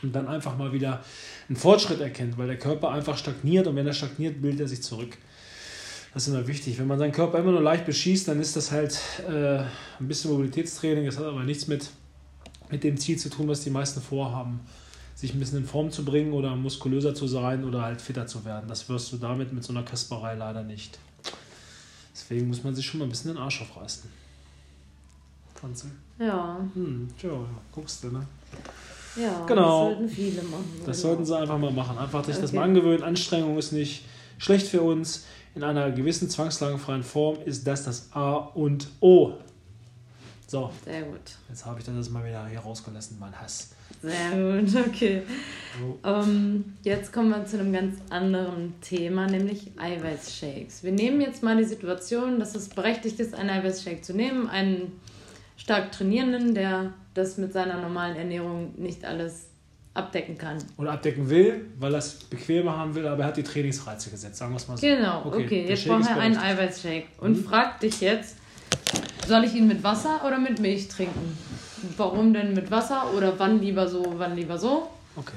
und 0.03 0.15
dann 0.15 0.29
einfach 0.29 0.57
mal 0.57 0.73
wieder 0.73 1.03
einen 1.49 1.57
Fortschritt 1.57 2.01
erkennt, 2.01 2.39
weil 2.39 2.47
der 2.47 2.59
Körper 2.59 2.91
einfach 2.91 3.19
stagniert 3.19 3.67
und 3.67 3.77
wenn 3.77 3.87
er 3.87 3.93
stagniert, 3.93 4.41
bildet 4.41 4.63
er 4.63 4.69
sich 4.69 4.83
zurück. 4.83 5.17
Das 6.13 6.29
ist 6.29 6.33
immer 6.33 6.47
wichtig. 6.47 6.79
Wenn 6.79 6.87
man 6.87 6.99
seinen 6.99 7.13
Körper 7.13 7.39
immer 7.39 7.51
nur 7.51 7.61
leicht 7.61 7.87
beschießt, 7.87 8.29
dann 8.29 8.41
ist 8.41 8.55
das 8.55 8.71
halt 8.71 9.01
äh, 9.29 9.59
ein 9.59 10.09
bisschen 10.09 10.31
Mobilitätstraining. 10.31 11.07
Das 11.07 11.19
hat 11.19 11.25
aber 11.25 11.43
nichts 11.43 11.67
mit, 11.67 11.91
mit 12.71 12.85
dem 12.85 12.97
Ziel 12.97 13.19
zu 13.19 13.31
tun, 13.31 13.49
was 13.49 13.63
die 13.63 13.71
meisten 13.71 14.01
vorhaben 14.01 14.61
sich 15.15 15.35
ein 15.35 15.39
bisschen 15.39 15.59
in 15.59 15.67
Form 15.67 15.91
zu 15.91 16.05
bringen 16.05 16.33
oder 16.33 16.57
muskulöser 16.57 17.15
zu 17.15 17.27
sein 17.27 17.65
oder 17.65 17.83
halt 17.83 18.01
fitter 18.01 18.27
zu 18.27 18.45
werden. 18.45 18.69
Das 18.69 18.89
wirst 18.89 19.13
du 19.13 19.17
damit 19.17 19.53
mit 19.53 19.63
so 19.65 19.73
einer 19.73 19.83
Kasperei 19.83 20.35
leider 20.35 20.63
nicht. 20.63 20.99
Deswegen 22.13 22.49
muss 22.49 22.63
man 22.65 22.75
sich 22.75 22.87
schon 22.87 22.99
mal 22.99 23.07
ein 23.07 23.11
bisschen 23.11 23.33
den 23.33 23.43
Arsch 23.43 23.63
aufreißen. 23.63 24.11
Franzi? 25.55 25.87
Ja. 26.19 26.59
Hm, 26.75 27.09
tja, 27.19 27.31
guckst 27.73 28.05
du, 28.05 28.11
ne? 28.11 28.27
Ja, 29.17 29.45
genau. 29.47 29.91
das 29.91 29.99
sollten 29.99 30.09
viele 30.09 30.43
machen. 30.43 30.65
Das 30.85 30.97
genau. 30.97 31.09
sollten 31.09 31.25
sie 31.25 31.39
einfach 31.39 31.59
mal 31.59 31.71
machen. 31.71 31.99
Einfach 31.99 32.25
sich 32.25 32.35
okay. 32.35 32.43
das 32.43 32.53
mal 32.53 32.65
angewöhnen. 32.65 33.03
Anstrengung 33.03 33.57
ist 33.59 33.73
nicht 33.73 34.05
schlecht 34.39 34.67
für 34.67 34.83
uns. 34.83 35.25
In 35.55 35.63
einer 35.63 35.93
gewissen 35.93 36.29
zwangslagenfreien 36.29 37.05
Form 37.05 37.39
ist 37.45 37.67
das 37.67 37.85
das 37.85 38.09
A 38.13 38.35
und 38.35 38.89
O. 39.01 39.35
So. 40.55 40.71
Sehr 40.85 41.03
gut. 41.03 41.19
Jetzt 41.49 41.67
habe 41.67 41.81
ich 41.81 41.85
das 41.85 42.11
mal 42.11 42.25
wieder 42.25 42.47
hier 42.47 42.61
rausgelassen, 42.61 43.17
mein 43.19 43.37
Hass. 43.37 43.75
Sehr 44.01 44.31
gut, 44.31 44.87
okay. 44.87 45.23
Oh. 45.83 46.09
Um, 46.09 46.31
ähm, 46.31 46.75
jetzt 46.85 47.13
kommen 47.13 47.31
wir 47.31 47.45
zu 47.45 47.59
einem 47.59 47.73
ganz 47.73 47.97
anderen 48.09 48.81
Thema, 48.81 49.27
nämlich 49.27 49.73
Eiweißshakes. 49.77 50.85
Wir 50.85 50.93
nehmen 50.93 51.21
jetzt 51.21 51.43
mal 51.43 51.57
die 51.57 51.65
Situation, 51.65 52.39
dass 52.39 52.55
es 52.55 52.69
berechtigt 52.69 53.19
ist, 53.19 53.35
einen 53.35 53.51
Eiweißshake 53.51 54.03
zu 54.03 54.15
nehmen, 54.15 54.49
einen 54.49 54.93
stark 55.57 55.91
Trainierenden, 55.91 56.55
der 56.55 56.93
das 57.15 57.37
mit 57.37 57.53
seiner 57.53 57.81
normalen 57.81 58.15
Ernährung 58.15 58.75
nicht 58.77 59.05
alles 59.05 59.49
abdecken 59.93 60.39
kann. 60.39 60.59
Oder 60.77 60.93
abdecken 60.93 61.29
will, 61.31 61.67
weil 61.81 61.95
er 61.95 61.99
es 61.99 62.15
bequemer 62.15 62.79
haben 62.79 62.95
will, 62.95 63.09
aber 63.09 63.25
er 63.25 63.29
hat 63.31 63.37
die 63.37 63.43
Trainingsreize 63.43 64.09
gesetzt, 64.09 64.37
sagen 64.37 64.53
wir 64.53 64.59
es 64.59 64.69
mal 64.69 64.77
so. 64.77 64.87
Genau, 64.87 65.25
okay. 65.27 65.47
okay. 65.47 65.67
Jetzt 65.69 65.89
braucht 65.89 66.09
er 66.09 66.21
einen 66.21 66.37
Eiweißshake 66.37 67.07
und 67.19 67.39
mhm. 67.39 67.45
fragt 67.45 67.83
dich 67.83 68.01
jetzt, 68.01 68.37
soll 69.27 69.45
ich 69.45 69.55
ihn 69.55 69.67
mit 69.67 69.83
Wasser 69.83 70.21
oder 70.27 70.39
mit 70.39 70.61
Milch 70.61 70.89
trinken? 70.89 71.37
Warum 71.97 72.33
denn 72.33 72.55
mit 72.55 72.71
Wasser 72.71 73.13
oder 73.17 73.39
wann 73.39 73.61
lieber 73.61 73.89
so, 73.89 74.15
wann 74.17 74.37
lieber 74.37 74.59
so? 74.59 74.89
Okay. 75.17 75.37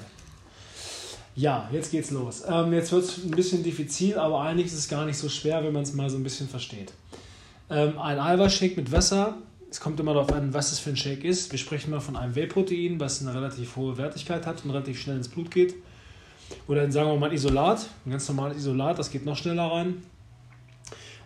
Ja, 1.35 1.69
jetzt 1.71 1.91
geht's 1.91 2.09
los. 2.11 2.43
Ähm, 2.49 2.73
jetzt 2.73 2.91
wird 2.91 3.03
es 3.03 3.23
ein 3.23 3.31
bisschen 3.31 3.63
diffizil, 3.63 4.17
aber 4.17 4.41
eigentlich 4.41 4.67
ist 4.67 4.73
es 4.73 4.87
gar 4.87 5.05
nicht 5.05 5.17
so 5.17 5.29
schwer, 5.29 5.63
wenn 5.63 5.73
man 5.73 5.83
es 5.83 5.93
mal 5.93 6.09
so 6.09 6.17
ein 6.17 6.23
bisschen 6.23 6.49
versteht. 6.49 6.93
Ähm, 7.69 7.99
ein 7.99 8.19
Eiweißshake 8.19 8.75
mit 8.75 8.91
Wasser, 8.91 9.37
es 9.69 9.79
kommt 9.79 9.99
immer 9.99 10.13
darauf 10.13 10.31
an, 10.31 10.53
was 10.53 10.71
es 10.71 10.79
für 10.79 10.89
ein 10.89 10.97
Shake 10.97 11.23
ist. 11.23 11.51
Wir 11.51 11.59
sprechen 11.59 11.91
mal 11.91 11.99
von 11.99 12.15
einem 12.15 12.33
Whey-Protein, 12.35 12.99
was 12.99 13.21
eine 13.21 13.35
relativ 13.35 13.75
hohe 13.75 13.97
Wertigkeit 13.97 14.45
hat 14.45 14.63
und 14.63 14.71
relativ 14.71 14.99
schnell 14.99 15.17
ins 15.17 15.27
Blut 15.27 15.51
geht. 15.51 15.75
Oder 16.67 16.89
sagen 16.91 17.09
wir 17.09 17.17
mal 17.17 17.29
ein 17.29 17.35
Isolat, 17.35 17.85
ein 18.05 18.11
ganz 18.11 18.27
normales 18.29 18.57
Isolat, 18.57 18.97
das 18.97 19.11
geht 19.11 19.25
noch 19.25 19.35
schneller 19.35 19.69
rein. 19.71 20.01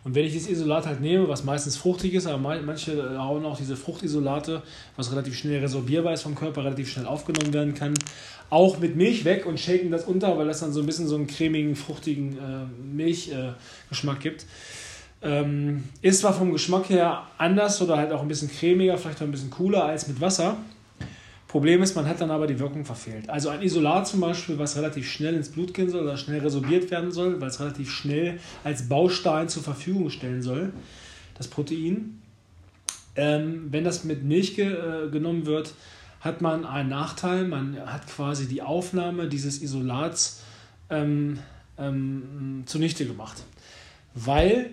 Und 0.03 0.15
wenn 0.15 0.25
ich 0.25 0.33
dieses 0.33 0.49
Isolat 0.49 0.87
halt 0.87 0.99
nehme, 0.99 1.27
was 1.27 1.43
meistens 1.43 1.77
fruchtig 1.77 2.13
ist, 2.13 2.25
aber 2.25 2.37
manche 2.37 3.19
hauen 3.19 3.45
auch 3.45 3.57
diese 3.57 3.75
Fruchtisolate, 3.75 4.63
was 4.95 5.11
relativ 5.11 5.35
schnell 5.35 5.59
resorbierbar 5.59 6.13
ist 6.13 6.23
vom 6.23 6.33
Körper, 6.33 6.63
relativ 6.63 6.89
schnell 6.89 7.05
aufgenommen 7.05 7.53
werden 7.53 7.75
kann, 7.75 7.93
auch 8.49 8.79
mit 8.79 8.95
Milch 8.95 9.25
weg 9.25 9.45
und 9.45 9.59
shaken 9.59 9.91
das 9.91 10.05
unter, 10.05 10.37
weil 10.37 10.47
das 10.47 10.59
dann 10.59 10.73
so 10.73 10.79
ein 10.79 10.85
bisschen 10.85 11.07
so 11.07 11.15
einen 11.15 11.27
cremigen, 11.27 11.75
fruchtigen 11.75 12.37
äh, 12.37 12.95
Milchgeschmack 12.95 14.17
äh, 14.17 14.21
gibt. 14.21 14.45
Ähm, 15.23 15.83
ist 16.01 16.21
zwar 16.21 16.33
vom 16.33 16.51
Geschmack 16.51 16.89
her 16.89 17.27
anders 17.37 17.79
oder 17.81 17.97
halt 17.97 18.11
auch 18.11 18.23
ein 18.23 18.27
bisschen 18.27 18.49
cremiger, 18.49 18.97
vielleicht 18.97 19.19
auch 19.19 19.25
ein 19.25 19.31
bisschen 19.31 19.51
cooler 19.51 19.85
als 19.85 20.07
mit 20.07 20.19
Wasser. 20.19 20.57
Problem 21.51 21.83
ist, 21.83 21.97
man 21.97 22.07
hat 22.07 22.21
dann 22.21 22.31
aber 22.31 22.47
die 22.47 22.59
Wirkung 22.59 22.85
verfehlt. 22.85 23.29
Also 23.29 23.49
ein 23.49 23.61
Isolat 23.61 24.07
zum 24.07 24.21
Beispiel, 24.21 24.57
was 24.57 24.77
relativ 24.77 25.11
schnell 25.11 25.35
ins 25.35 25.49
Blut 25.49 25.73
gehen 25.73 25.89
soll 25.89 26.03
oder 26.03 26.15
schnell 26.15 26.39
resorbiert 26.39 26.89
werden 26.91 27.11
soll, 27.11 27.41
weil 27.41 27.49
es 27.49 27.59
relativ 27.59 27.91
schnell 27.91 28.39
als 28.63 28.87
Baustein 28.87 29.49
zur 29.49 29.61
Verfügung 29.61 30.09
stellen 30.11 30.41
soll, 30.41 30.71
das 31.37 31.49
Protein. 31.49 32.21
Ähm, 33.17 33.67
wenn 33.69 33.83
das 33.83 34.05
mit 34.05 34.23
Milch 34.23 34.55
ge 34.55 34.71
äh, 34.71 35.09
genommen 35.09 35.45
wird, 35.45 35.73
hat 36.21 36.39
man 36.39 36.63
einen 36.63 36.87
Nachteil. 36.87 37.45
Man 37.45 37.77
hat 37.85 38.07
quasi 38.07 38.47
die 38.47 38.61
Aufnahme 38.61 39.27
dieses 39.27 39.61
Isolats 39.61 40.43
ähm, 40.89 41.39
ähm, 41.77 42.63
zunichte 42.65 43.05
gemacht. 43.05 43.43
Weil 44.15 44.69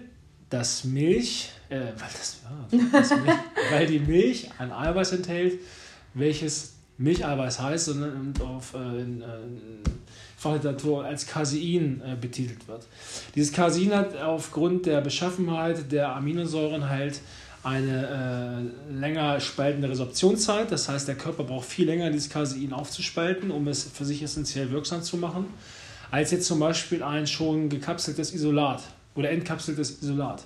das 0.49 0.85
Milch, 0.85 1.51
äh, 1.71 1.81
weil, 1.81 2.09
das, 2.13 2.41
ja, 2.71 2.79
das 2.93 3.11
Milch 3.11 3.39
weil 3.73 3.87
die 3.89 3.99
Milch 3.99 4.49
ein 4.61 4.71
Eiweiß 4.71 5.11
enthält, 5.11 5.59
welches 6.19 6.75
Milcheiweiß 6.99 7.61
heißt, 7.61 7.87
sondern 7.87 8.35
auf 8.41 8.75
äh, 8.75 9.01
in, 9.01 9.23
äh, 9.23 9.25
Fachliteratur 10.37 11.05
als 11.05 11.27
Casein 11.27 12.01
äh, 12.05 12.17
betitelt 12.21 12.67
wird. 12.69 12.87
Dieses 13.35 13.53
Casein 13.53 13.93
hat 13.93 14.17
aufgrund 14.17 14.87
der 14.87 15.01
Beschaffenheit 15.01 15.91
der 15.91 16.15
Aminosäuren 16.15 16.89
halt 16.89 17.21
eine 17.65 18.71
äh, 18.91 18.93
länger 18.93 19.41
spaltende 19.41 19.91
Resorptionszeit. 19.91 20.71
Das 20.71 20.89
heißt, 20.89 21.09
der 21.09 21.17
Körper 21.17 21.45
braucht 21.45 21.67
viel 21.67 21.87
länger, 21.87 22.11
dieses 22.11 22.31
Casein 22.31 22.73
aufzuspalten, 22.73 23.51
um 23.51 23.67
es 23.69 23.85
für 23.85 24.05
sich 24.05 24.23
essentiell 24.23 24.71
wirksam 24.71 25.03
zu 25.03 25.17
machen, 25.17 25.47
als 26.11 26.31
jetzt 26.31 26.47
zum 26.47 26.61
Beispiel 26.61 27.03
ein 27.03 27.27
schon 27.27 27.69
gekapseltes 27.69 28.33
Isolat 28.33 28.83
oder 29.15 29.31
entkapseltes 29.31 30.03
Isolat. 30.03 30.45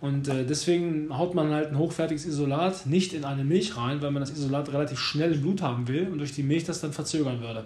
Und 0.00 0.28
äh, 0.28 0.44
deswegen 0.44 1.16
haut 1.16 1.34
man 1.34 1.50
halt 1.50 1.70
ein 1.70 1.78
hochwertiges 1.78 2.26
Isolat 2.26 2.86
nicht 2.86 3.14
in 3.14 3.24
eine 3.24 3.44
Milch 3.44 3.76
rein, 3.76 4.02
weil 4.02 4.10
man 4.10 4.20
das 4.20 4.30
Isolat 4.30 4.72
relativ 4.72 4.98
schnell 4.98 5.32
im 5.32 5.40
Blut 5.40 5.62
haben 5.62 5.88
will 5.88 6.08
und 6.08 6.18
durch 6.18 6.32
die 6.32 6.42
Milch 6.42 6.64
das 6.64 6.80
dann 6.80 6.92
verzögern 6.92 7.40
würde. 7.40 7.64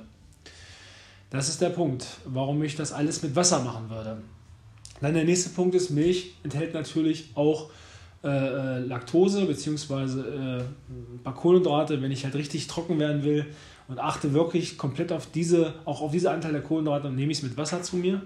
Das 1.30 1.48
ist 1.48 1.60
der 1.60 1.70
Punkt, 1.70 2.06
warum 2.24 2.62
ich 2.62 2.76
das 2.76 2.92
alles 2.92 3.22
mit 3.22 3.36
Wasser 3.36 3.60
machen 3.60 3.90
würde. 3.90 4.18
Dann 5.00 5.14
der 5.14 5.24
nächste 5.24 5.50
Punkt 5.50 5.74
ist, 5.74 5.90
Milch 5.90 6.34
enthält 6.42 6.74
natürlich 6.74 7.30
auch 7.34 7.70
äh, 8.24 8.28
äh 8.28 8.78
Laktose 8.80 9.44
bzw. 9.44 10.20
Äh, 10.20 10.62
paar 11.22 11.34
Kohlenhydrate, 11.34 12.02
wenn 12.02 12.10
ich 12.10 12.24
halt 12.24 12.34
richtig 12.34 12.66
trocken 12.66 12.98
werden 12.98 13.24
will 13.24 13.46
und 13.88 13.98
achte 13.98 14.32
wirklich 14.32 14.78
komplett 14.78 15.12
auf 15.12 15.30
diese, 15.30 15.74
auch 15.84 16.00
auf 16.00 16.12
diese 16.12 16.30
Anteil 16.30 16.52
der 16.52 16.62
Kohlenhydrate, 16.62 17.04
dann 17.04 17.16
nehme 17.16 17.32
ich 17.32 17.38
es 17.38 17.44
mit 17.44 17.56
Wasser 17.56 17.82
zu 17.82 17.96
mir. 17.96 18.22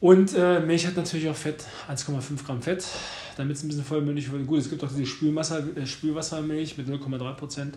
Und 0.00 0.34
äh, 0.34 0.60
Milch 0.60 0.86
hat 0.86 0.96
natürlich 0.96 1.28
auch 1.28 1.34
Fett, 1.34 1.64
1,5 1.90 2.44
Gramm 2.46 2.62
Fett, 2.62 2.84
damit 3.36 3.56
es 3.56 3.64
ein 3.64 3.68
bisschen 3.68 3.84
vollmündig 3.84 4.30
wird. 4.30 4.46
Gut, 4.46 4.60
es 4.60 4.70
gibt 4.70 4.82
auch 4.84 4.88
diese 4.88 5.02
äh, 5.02 5.86
Spülwassermilch 5.86 6.78
mit 6.78 6.88
0,3 6.88 7.32
Prozent. 7.34 7.74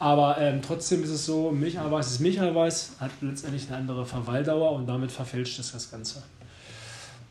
Aber 0.00 0.36
ähm, 0.38 0.60
trotzdem 0.60 1.04
ist 1.04 1.10
es 1.10 1.26
so, 1.26 1.52
Milcheiweiß 1.52 2.10
ist 2.10 2.20
Milcheiweiß, 2.20 2.96
hat 2.98 3.12
letztendlich 3.20 3.68
eine 3.68 3.76
andere 3.76 4.04
Verweildauer 4.04 4.72
und 4.72 4.86
damit 4.88 5.12
verfälscht 5.12 5.60
es 5.60 5.70
das 5.70 5.92
Ganze. 5.92 6.24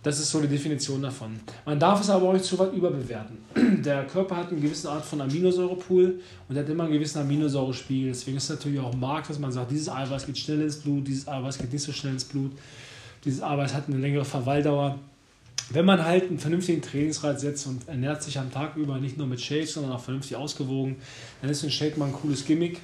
Das 0.04 0.20
ist 0.20 0.32
so 0.32 0.40
die 0.40 0.48
Definition 0.48 1.02
davon. 1.02 1.40
Man 1.66 1.78
darf 1.78 2.00
es 2.00 2.10
aber 2.10 2.30
auch 2.30 2.34
nicht 2.34 2.46
zu 2.46 2.58
weit 2.58 2.74
überbewerten. 2.74 3.38
Der 3.84 4.06
Körper 4.08 4.38
hat 4.38 4.52
eine 4.52 4.62
gewisse 4.62 4.90
Art 4.90 5.04
von 5.04 5.20
Aminosäurepool 5.20 6.22
und 6.48 6.58
hat 6.58 6.70
immer 6.70 6.86
einen 6.86 6.94
gewissen 6.94 7.20
Aminosäurespiegel. 7.20 8.14
Deswegen 8.14 8.38
ist 8.38 8.46
es 8.46 8.50
natürlich 8.52 8.80
auch 8.80 8.96
Markt, 8.96 9.30
dass 9.30 9.38
man 9.38 9.52
sagt, 9.52 9.70
dieses 9.70 9.90
Eiweiß 9.90 10.26
geht 10.26 10.38
schnell 10.38 10.62
ins 10.62 10.78
Blut, 10.78 11.06
dieses 11.06 11.28
Eiweiß 11.28 11.58
geht 11.58 11.74
nicht 11.74 11.84
so 11.84 11.92
schnell 11.92 12.14
ins 12.14 12.24
Blut. 12.24 12.52
Dieses 13.24 13.42
Eiweiß 13.42 13.74
hat 13.74 13.88
eine 13.88 13.98
längere 13.98 14.26
Verweildauer 14.26 15.00
wenn 15.74 15.86
man 15.86 16.04
halt 16.04 16.28
einen 16.28 16.40
vernünftigen 16.40 16.82
Trainingsreiz 16.82 17.42
setzt 17.42 17.66
und 17.68 17.88
ernährt 17.88 18.22
sich 18.22 18.38
am 18.38 18.52
Tag 18.52 18.76
über 18.76 19.00
nicht 19.00 19.18
nur 19.18 19.28
mit 19.28 19.40
Shakes, 19.40 19.74
sondern 19.74 19.94
auch 19.94 20.02
vernünftig 20.02 20.36
ausgewogen, 20.36 20.98
dann 21.42 21.50
ist 21.50 21.64
ein 21.64 21.72
Shake 21.72 21.98
mal 21.98 22.08
ein 22.08 22.14
cooles 22.14 22.46
Gimmick 22.46 22.80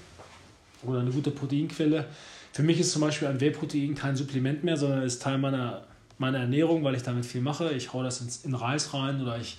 oder 0.84 1.02
eine 1.02 1.12
gute 1.12 1.32
Proteinquelle. 1.32 2.06
Für 2.54 2.64
mich 2.64 2.80
ist 2.80 2.92
zum 2.92 3.02
Beispiel 3.02 3.28
ein 3.28 3.42
Whey-Protein 3.42 3.94
kein 3.96 4.16
Supplement 4.16 4.64
mehr, 4.64 4.78
sondern 4.78 5.04
ist 5.04 5.22
Teil 5.22 5.38
meiner, 5.38 5.84
meiner 6.18 6.40
Ernährung, 6.40 6.84
weil 6.84 6.96
ich 6.96 7.04
damit 7.04 7.26
viel 7.26 7.42
mache. 7.42 7.72
Ich 7.72 7.94
hau 7.94 8.04
das 8.04 8.22
ins, 8.22 8.46
in 8.46 8.54
Reis 8.54 8.94
rein 8.94 9.22
oder 9.22 9.38
ich 9.38 9.58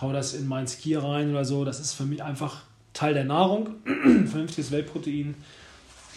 hau 0.00 0.12
das 0.12 0.34
in 0.34 0.48
mein 0.48 0.66
Skier 0.66 1.02
rein 1.02 1.30
oder 1.30 1.44
so. 1.44 1.64
Das 1.64 1.78
ist 1.78 1.92
für 1.92 2.04
mich 2.04 2.22
einfach 2.22 2.62
Teil 2.94 3.14
der 3.14 3.24
Nahrung. 3.24 3.74
Vernünftiges 3.84 4.70
Whey-Protein 4.70 5.34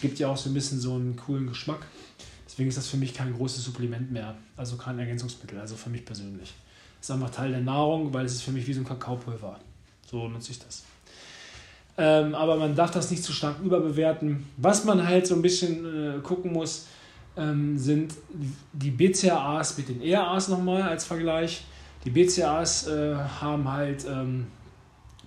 gibt 0.00 0.18
ja 0.18 0.28
auch 0.28 0.36
so 0.36 0.50
ein 0.50 0.54
bisschen 0.54 0.80
so 0.80 0.94
einen 0.94 1.16
coolen 1.16 1.48
Geschmack. 1.48 1.86
Deswegen 2.56 2.70
ist 2.70 2.78
das 2.78 2.88
für 2.88 2.96
mich 2.96 3.12
kein 3.12 3.34
großes 3.34 3.64
Supplement 3.64 4.10
mehr, 4.10 4.34
also 4.56 4.78
kein 4.78 4.98
Ergänzungsmittel, 4.98 5.60
also 5.60 5.76
für 5.76 5.90
mich 5.90 6.06
persönlich. 6.06 6.54
Es 6.98 7.06
ist 7.06 7.14
einfach 7.14 7.28
Teil 7.28 7.50
der 7.50 7.60
Nahrung, 7.60 8.14
weil 8.14 8.24
es 8.24 8.32
ist 8.32 8.44
für 8.44 8.50
mich 8.50 8.66
wie 8.66 8.72
so 8.72 8.80
ein 8.80 8.86
Kakaopulver. 8.86 9.60
So 10.10 10.26
nutze 10.26 10.52
ich 10.52 10.58
das. 10.58 10.84
Ähm, 11.98 12.34
aber 12.34 12.56
man 12.56 12.74
darf 12.74 12.92
das 12.92 13.10
nicht 13.10 13.22
zu 13.22 13.34
stark 13.34 13.60
überbewerten. 13.62 14.46
Was 14.56 14.86
man 14.86 15.06
halt 15.06 15.26
so 15.26 15.34
ein 15.34 15.42
bisschen 15.42 15.84
äh, 15.84 16.20
gucken 16.20 16.54
muss, 16.54 16.86
ähm, 17.36 17.76
sind 17.76 18.14
die 18.72 18.90
BCAAs 18.90 19.76
mit 19.76 19.90
den 19.90 20.00
ERAs 20.00 20.48
nochmal 20.48 20.80
als 20.80 21.04
Vergleich. 21.04 21.62
Die 22.06 22.10
BCAAs 22.10 22.86
äh, 22.86 23.16
haben 23.38 23.70
halt 23.70 24.06
ähm, 24.08 24.46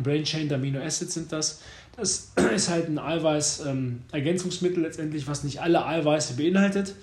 Brain 0.02 0.24
Chain 0.24 0.52
Amino 0.52 0.80
Acids 0.80 1.14
sind 1.14 1.32
das. 1.32 1.62
Das 1.96 2.32
ist 2.56 2.70
halt 2.70 2.88
ein 2.88 2.98
Eiweiß-Ergänzungsmittel 2.98 4.80
ähm, 4.80 4.84
letztendlich, 4.84 5.28
was 5.28 5.44
nicht 5.44 5.62
alle 5.62 5.86
Eiweiße 5.86 6.34
beinhaltet 6.34 6.96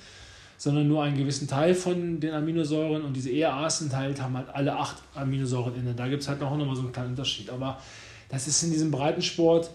sondern 0.56 0.88
nur 0.88 1.02
einen 1.02 1.16
gewissen 1.16 1.48
Teil 1.48 1.74
von 1.74 2.20
den 2.20 2.32
Aminosäuren 2.32 3.02
und 3.02 3.14
diese 3.14 3.30
ERAs 3.30 3.80
sind 3.80 3.94
halt, 3.94 4.20
haben 4.20 4.36
halt 4.36 4.48
alle 4.48 4.76
acht 4.76 4.96
Aminosäuren 5.14 5.74
inne. 5.76 5.94
Da 5.94 6.08
gibt 6.08 6.22
es 6.22 6.28
halt 6.28 6.42
auch 6.42 6.56
nochmal 6.56 6.76
so 6.76 6.82
einen 6.82 6.92
kleinen 6.92 7.10
Unterschied. 7.10 7.50
Aber 7.50 7.80
das 8.28 8.48
ist 8.48 8.62
in 8.62 8.70
diesem 8.70 8.90
Breitensport 8.90 9.70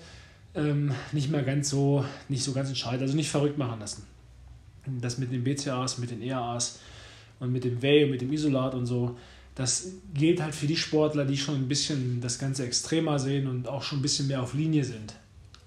ähm, 0.56 0.94
nicht 1.12 1.30
mehr 1.30 1.44
ganz 1.44 1.70
so, 1.70 2.04
nicht 2.30 2.44
so 2.44 2.54
ganz 2.54 2.70
entscheidend. 2.70 3.04
Also 3.04 3.16
nicht 3.16 3.30
verrückt 3.30 3.58
machen 3.58 3.80
lassen. 3.80 4.04
Das 5.00 5.18
mit 5.18 5.32
den 5.32 5.44
BCAAs, 5.44 6.00
mit 6.00 6.10
den 6.10 6.22
ERAs 6.22 6.80
und 7.40 7.52
mit 7.52 7.64
dem 7.64 7.82
Whey 7.82 8.06
und 8.06 8.12
mit 8.12 8.22
dem 8.22 8.34
Isolat 8.34 8.74
und 8.74 8.88
so, 8.88 9.18
das 9.54 9.92
gilt 10.14 10.42
halt 10.42 10.56
für 10.56 10.66
die 10.66 10.78
Sportler, 10.78 11.26
die 11.26 11.38
schon 11.38 11.56
ein 11.56 11.68
bisschen 11.68 12.22
das 12.22 12.40
Ganze 12.40 12.66
extremer 12.66 13.20
sehen 13.20 13.48
und 13.48 13.68
auch 13.68 13.84
schon 13.84 14.00
ein 14.00 14.02
bisschen 14.02 14.28
mehr 14.28 14.42
auf 14.42 14.54
Linie 14.54 14.84
sind. 14.84 15.14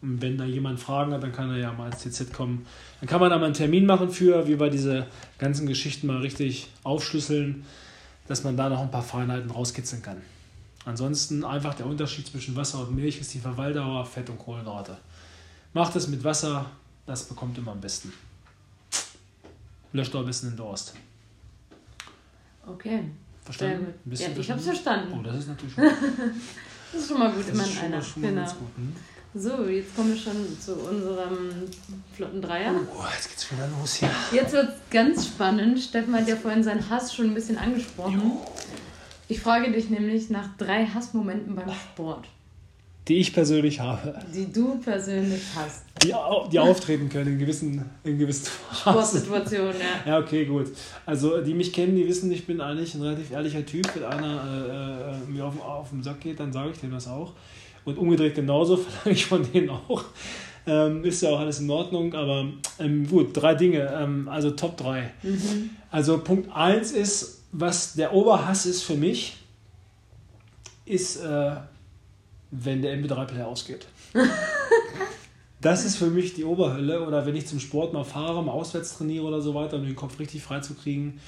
Und 0.04 0.20
wenn 0.20 0.36
da 0.36 0.44
jemand 0.44 0.78
Fragen 0.78 1.14
hat, 1.14 1.22
dann 1.22 1.32
kann 1.32 1.48
er 1.48 1.56
ja 1.56 1.72
mal 1.72 1.90
ins 1.90 2.02
TZ 2.02 2.30
kommen. 2.30 2.66
Dann 3.00 3.08
kann 3.08 3.20
man 3.20 3.30
da 3.30 3.38
mal 3.38 3.46
einen 3.46 3.54
Termin 3.54 3.86
machen 3.86 4.10
für, 4.10 4.46
wie 4.46 4.60
wir 4.60 4.68
diese 4.68 5.06
ganzen 5.38 5.66
Geschichten 5.66 6.06
mal 6.06 6.18
richtig 6.18 6.68
aufschlüsseln, 6.82 7.64
dass 8.28 8.44
man 8.44 8.54
da 8.54 8.68
noch 8.68 8.80
ein 8.80 8.90
paar 8.90 9.02
Feinheiten 9.02 9.50
rauskitzeln 9.50 10.02
kann. 10.02 10.20
Ansonsten 10.84 11.42
einfach 11.42 11.72
der 11.72 11.86
Unterschied 11.86 12.26
zwischen 12.26 12.54
Wasser 12.54 12.80
und 12.80 12.94
Milch 12.94 13.18
ist 13.18 13.32
die 13.32 13.38
Verweildauer, 13.38 14.04
Fett 14.04 14.28
und 14.28 14.38
Kohlenhydrate. 14.38 14.98
Macht 15.72 15.96
es 15.96 16.06
mit 16.08 16.22
Wasser, 16.22 16.66
das 17.06 17.24
bekommt 17.24 17.56
immer 17.56 17.72
am 17.72 17.80
besten. 17.80 18.12
Löscht 19.94 20.14
auch 20.14 20.20
ein 20.20 20.26
bisschen 20.26 20.50
den 20.50 20.58
Durst. 20.58 20.94
Okay. 22.66 23.04
Verstanden? 23.42 23.86
Ein 23.86 24.10
bisschen 24.10 24.34
ja, 24.34 24.38
ich 24.38 24.50
habe 24.50 24.60
es 24.60 24.66
verstanden. 24.66 25.14
Oh, 25.18 25.22
das 25.22 25.36
ist 25.36 25.48
natürlich 25.48 25.74
schon. 25.74 25.84
das 25.84 27.00
ist 27.00 27.08
schon 27.08 27.18
mal 27.18 27.32
gut, 27.32 27.48
immer 27.48 27.64
einer. 27.64 28.02
Genau. 28.16 28.42
Gut, 28.42 28.76
hm? 28.76 28.92
So, 29.36 29.64
jetzt 29.64 29.96
kommen 29.96 30.10
wir 30.10 30.16
schon 30.16 30.60
zu 30.60 30.74
unserem 30.74 31.50
flotten 32.14 32.40
Dreier. 32.40 32.72
Oh, 32.96 33.02
jetzt 33.12 33.28
geht's 33.28 33.50
wieder 33.50 33.68
los 33.80 33.94
hier. 33.94 34.10
Jetzt 34.32 34.52
wird's 34.52 34.74
ganz 34.92 35.26
spannend. 35.26 35.80
Steffen 35.80 36.14
hat 36.14 36.28
ja 36.28 36.36
vorhin 36.36 36.62
seinen 36.62 36.88
Hass 36.88 37.12
schon 37.12 37.26
ein 37.26 37.34
bisschen 37.34 37.58
angesprochen. 37.58 38.22
Jo. 38.22 38.46
Ich 39.26 39.40
frage 39.40 39.72
dich 39.72 39.90
nämlich 39.90 40.30
nach 40.30 40.56
drei 40.56 40.86
Hassmomenten 40.86 41.56
beim 41.56 41.68
Sport. 41.72 42.28
Die 43.08 43.16
ich 43.16 43.34
persönlich 43.34 43.80
habe. 43.80 44.20
Die 44.32 44.52
du 44.52 44.78
persönlich 44.78 45.42
hast. 45.56 45.82
Die, 46.00 46.14
die 46.52 46.58
auftreten 46.60 47.08
können 47.08 47.32
in 47.32 47.38
gewissen, 47.40 47.84
in 48.04 48.18
gewissen 48.18 48.52
Sportsituationen, 48.72 49.74
ja. 49.80 50.12
Ja, 50.12 50.18
okay, 50.20 50.46
gut. 50.46 50.68
Also, 51.04 51.40
die 51.40 51.54
mich 51.54 51.72
kennen, 51.72 51.96
die 51.96 52.06
wissen, 52.06 52.30
ich 52.30 52.46
bin 52.46 52.60
eigentlich 52.60 52.94
ein 52.94 53.02
relativ 53.02 53.32
ehrlicher 53.32 53.66
Typ. 53.66 53.90
Wenn 53.96 54.04
einer 54.04 55.10
äh, 55.10 55.12
äh 55.12 55.30
mir 55.30 55.44
auf, 55.44 55.60
auf 55.60 55.90
den 55.90 56.04
Sack 56.04 56.20
geht, 56.20 56.38
dann 56.38 56.52
sage 56.52 56.70
ich 56.70 56.78
dem 56.78 56.92
das 56.92 57.08
auch. 57.08 57.32
Und 57.84 57.98
umgedreht 57.98 58.34
genauso 58.34 58.76
verlange 58.78 59.16
ich 59.16 59.26
von 59.26 59.52
denen 59.52 59.70
auch. 59.70 60.04
Ähm, 60.66 61.04
ist 61.04 61.20
ja 61.20 61.30
auch 61.30 61.40
alles 61.40 61.60
in 61.60 61.68
Ordnung, 61.68 62.14
aber 62.14 62.46
ähm, 62.78 63.06
gut, 63.06 63.30
drei 63.34 63.54
Dinge, 63.54 63.86
ähm, 63.94 64.28
also 64.28 64.50
Top 64.52 64.78
3. 64.78 65.12
Mhm. 65.22 65.70
Also 65.90 66.18
Punkt 66.18 66.50
1 66.54 66.92
ist, 66.92 67.42
was 67.52 67.94
der 67.94 68.14
Oberhass 68.14 68.64
ist 68.64 68.82
für 68.82 68.94
mich, 68.94 69.36
ist, 70.86 71.16
äh, 71.16 71.56
wenn 72.50 72.80
der 72.80 72.96
MP3-Player 72.96 73.46
ausgeht. 73.46 73.86
das 75.60 75.84
ist 75.84 75.96
für 75.96 76.06
mich 76.06 76.34
die 76.34 76.44
Oberhölle. 76.44 77.06
Oder 77.06 77.26
wenn 77.26 77.36
ich 77.36 77.46
zum 77.46 77.60
Sport 77.60 77.92
mal 77.92 78.04
fahre, 78.04 78.42
mal 78.42 78.52
auswärts 78.52 78.96
trainiere 78.96 79.24
oder 79.24 79.42
so 79.42 79.54
weiter, 79.54 79.76
um 79.76 79.84
den 79.84 79.96
Kopf 79.96 80.18
richtig 80.18 80.42
frei 80.42 80.60
zu 80.60 80.74
kriegen 80.74 81.20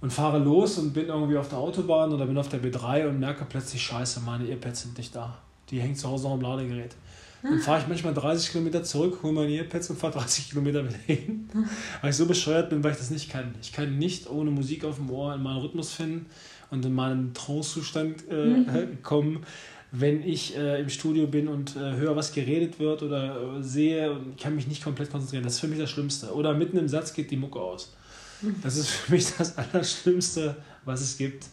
und 0.00 0.12
fahre 0.12 0.38
los 0.38 0.78
und 0.78 0.92
bin 0.92 1.06
irgendwie 1.06 1.36
auf 1.36 1.48
der 1.48 1.58
Autobahn 1.58 2.12
oder 2.12 2.26
bin 2.26 2.38
auf 2.38 2.48
der 2.48 2.62
B3 2.62 3.08
und 3.08 3.18
merke 3.18 3.44
plötzlich, 3.44 3.82
scheiße, 3.82 4.20
meine 4.20 4.48
Earpads 4.48 4.82
sind 4.82 4.98
nicht 4.98 5.14
da. 5.14 5.38
Die 5.70 5.80
hängt 5.80 5.98
zu 5.98 6.08
Hause 6.08 6.28
noch 6.28 6.34
im 6.34 6.40
Ladegerät. 6.40 6.94
Dann 7.42 7.60
fahre 7.60 7.80
ich 7.80 7.88
manchmal 7.88 8.14
30 8.14 8.50
Kilometer 8.50 8.82
zurück, 8.82 9.20
hole 9.22 9.32
meine 9.32 9.52
Earpads 9.52 9.90
und 9.90 9.98
fahre 9.98 10.14
30 10.14 10.50
Kilometer 10.50 10.84
wieder 10.84 10.98
hin. 11.06 11.48
Weil 12.00 12.10
ich 12.10 12.16
so 12.16 12.26
bescheuert 12.26 12.68
bin, 12.68 12.82
weil 12.82 12.92
ich 12.92 12.98
das 12.98 13.10
nicht 13.10 13.30
kann. 13.30 13.54
Ich 13.62 13.72
kann 13.72 13.96
nicht 13.96 14.28
ohne 14.28 14.50
Musik 14.50 14.84
auf 14.84 14.96
dem 14.96 15.10
Ohr 15.10 15.34
in 15.34 15.42
meinen 15.42 15.58
Rhythmus 15.58 15.92
finden 15.92 16.26
und 16.70 16.84
in 16.84 16.94
meinen 16.94 17.34
Trance-Zustand 17.34 18.24
äh, 18.28 18.44
mhm. 18.44 18.98
kommen, 19.02 19.46
wenn 19.92 20.22
ich 20.22 20.56
äh, 20.56 20.80
im 20.80 20.88
Studio 20.88 21.26
bin 21.26 21.48
und 21.48 21.76
äh, 21.76 21.96
höre, 21.96 22.16
was 22.16 22.32
geredet 22.32 22.78
wird 22.78 23.02
oder 23.02 23.58
äh, 23.58 23.62
sehe 23.62 24.12
und 24.12 24.38
kann 24.38 24.56
mich 24.56 24.66
nicht 24.66 24.82
komplett 24.82 25.10
konzentrieren. 25.10 25.44
Das 25.44 25.54
ist 25.54 25.60
für 25.60 25.68
mich 25.68 25.78
das 25.78 25.90
Schlimmste. 25.90 26.34
Oder 26.34 26.54
mitten 26.54 26.76
im 26.76 26.88
Satz 26.88 27.14
geht 27.14 27.30
die 27.30 27.36
Mucke 27.36 27.60
aus. 27.60 27.94
Mhm. 28.42 28.56
Das 28.62 28.76
ist 28.76 28.88
für 28.88 29.12
mich 29.12 29.26
das 29.36 29.56
Allerschlimmste, 29.72 30.56
was 30.84 31.00
es 31.00 31.16
gibt 31.16 31.46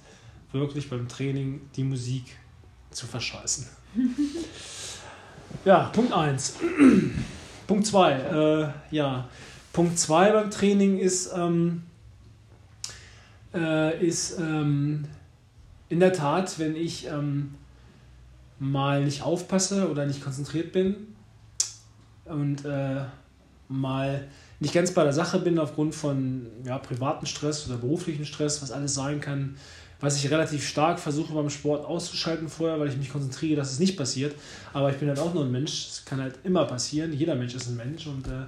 wirklich 0.51 0.89
beim 0.89 1.07
Training 1.07 1.62
die 1.75 1.84
Musik 1.84 2.24
zu 2.95 3.07
verscheißen. 3.07 3.67
ja, 5.65 5.89
Punkt 5.93 6.13
1. 6.13 6.55
Punkt 7.67 7.85
2. 7.85 8.11
Äh, 8.11 8.95
ja, 8.95 9.27
Punkt 9.73 9.99
2 9.99 10.31
beim 10.31 10.51
Training 10.51 10.97
ist, 10.97 11.31
ähm, 11.35 11.83
äh, 13.53 14.05
ist 14.05 14.39
ähm, 14.39 15.05
in 15.89 15.99
der 15.99 16.13
Tat, 16.13 16.59
wenn 16.59 16.75
ich 16.75 17.07
ähm, 17.07 17.55
mal 18.59 19.03
nicht 19.03 19.21
aufpasse 19.21 19.89
oder 19.89 20.05
nicht 20.05 20.23
konzentriert 20.23 20.71
bin 20.71 20.95
und 22.25 22.65
äh, 22.65 23.01
mal 23.67 24.27
nicht 24.59 24.73
ganz 24.73 24.91
bei 24.91 25.03
der 25.03 25.13
Sache 25.13 25.39
bin 25.39 25.59
aufgrund 25.59 25.93
von 25.93 26.47
ja, 26.63 26.77
privaten 26.77 27.25
Stress 27.25 27.67
oder 27.67 27.77
beruflichen 27.77 28.25
Stress, 28.25 28.61
was 28.61 28.71
alles 28.71 28.93
sein 28.93 29.19
kann, 29.19 29.57
was 29.99 30.17
ich 30.17 30.29
relativ 30.29 30.67
stark 30.67 30.99
versuche 30.99 31.33
beim 31.33 31.49
Sport 31.49 31.85
auszuschalten 31.85 32.49
vorher, 32.49 32.79
weil 32.79 32.89
ich 32.89 32.97
mich 32.97 33.11
konzentriere, 33.11 33.55
dass 33.55 33.71
es 33.71 33.79
nicht 33.79 33.97
passiert. 33.97 34.35
Aber 34.73 34.89
ich 34.89 34.97
bin 34.97 35.07
halt 35.07 35.19
auch 35.19 35.33
nur 35.33 35.45
ein 35.45 35.51
Mensch, 35.51 35.87
es 35.89 36.05
kann 36.05 36.21
halt 36.21 36.35
immer 36.43 36.65
passieren, 36.65 37.13
jeder 37.13 37.35
Mensch 37.35 37.55
ist 37.55 37.67
ein 37.67 37.77
Mensch 37.77 38.07
und 38.07 38.27
äh, 38.27 38.45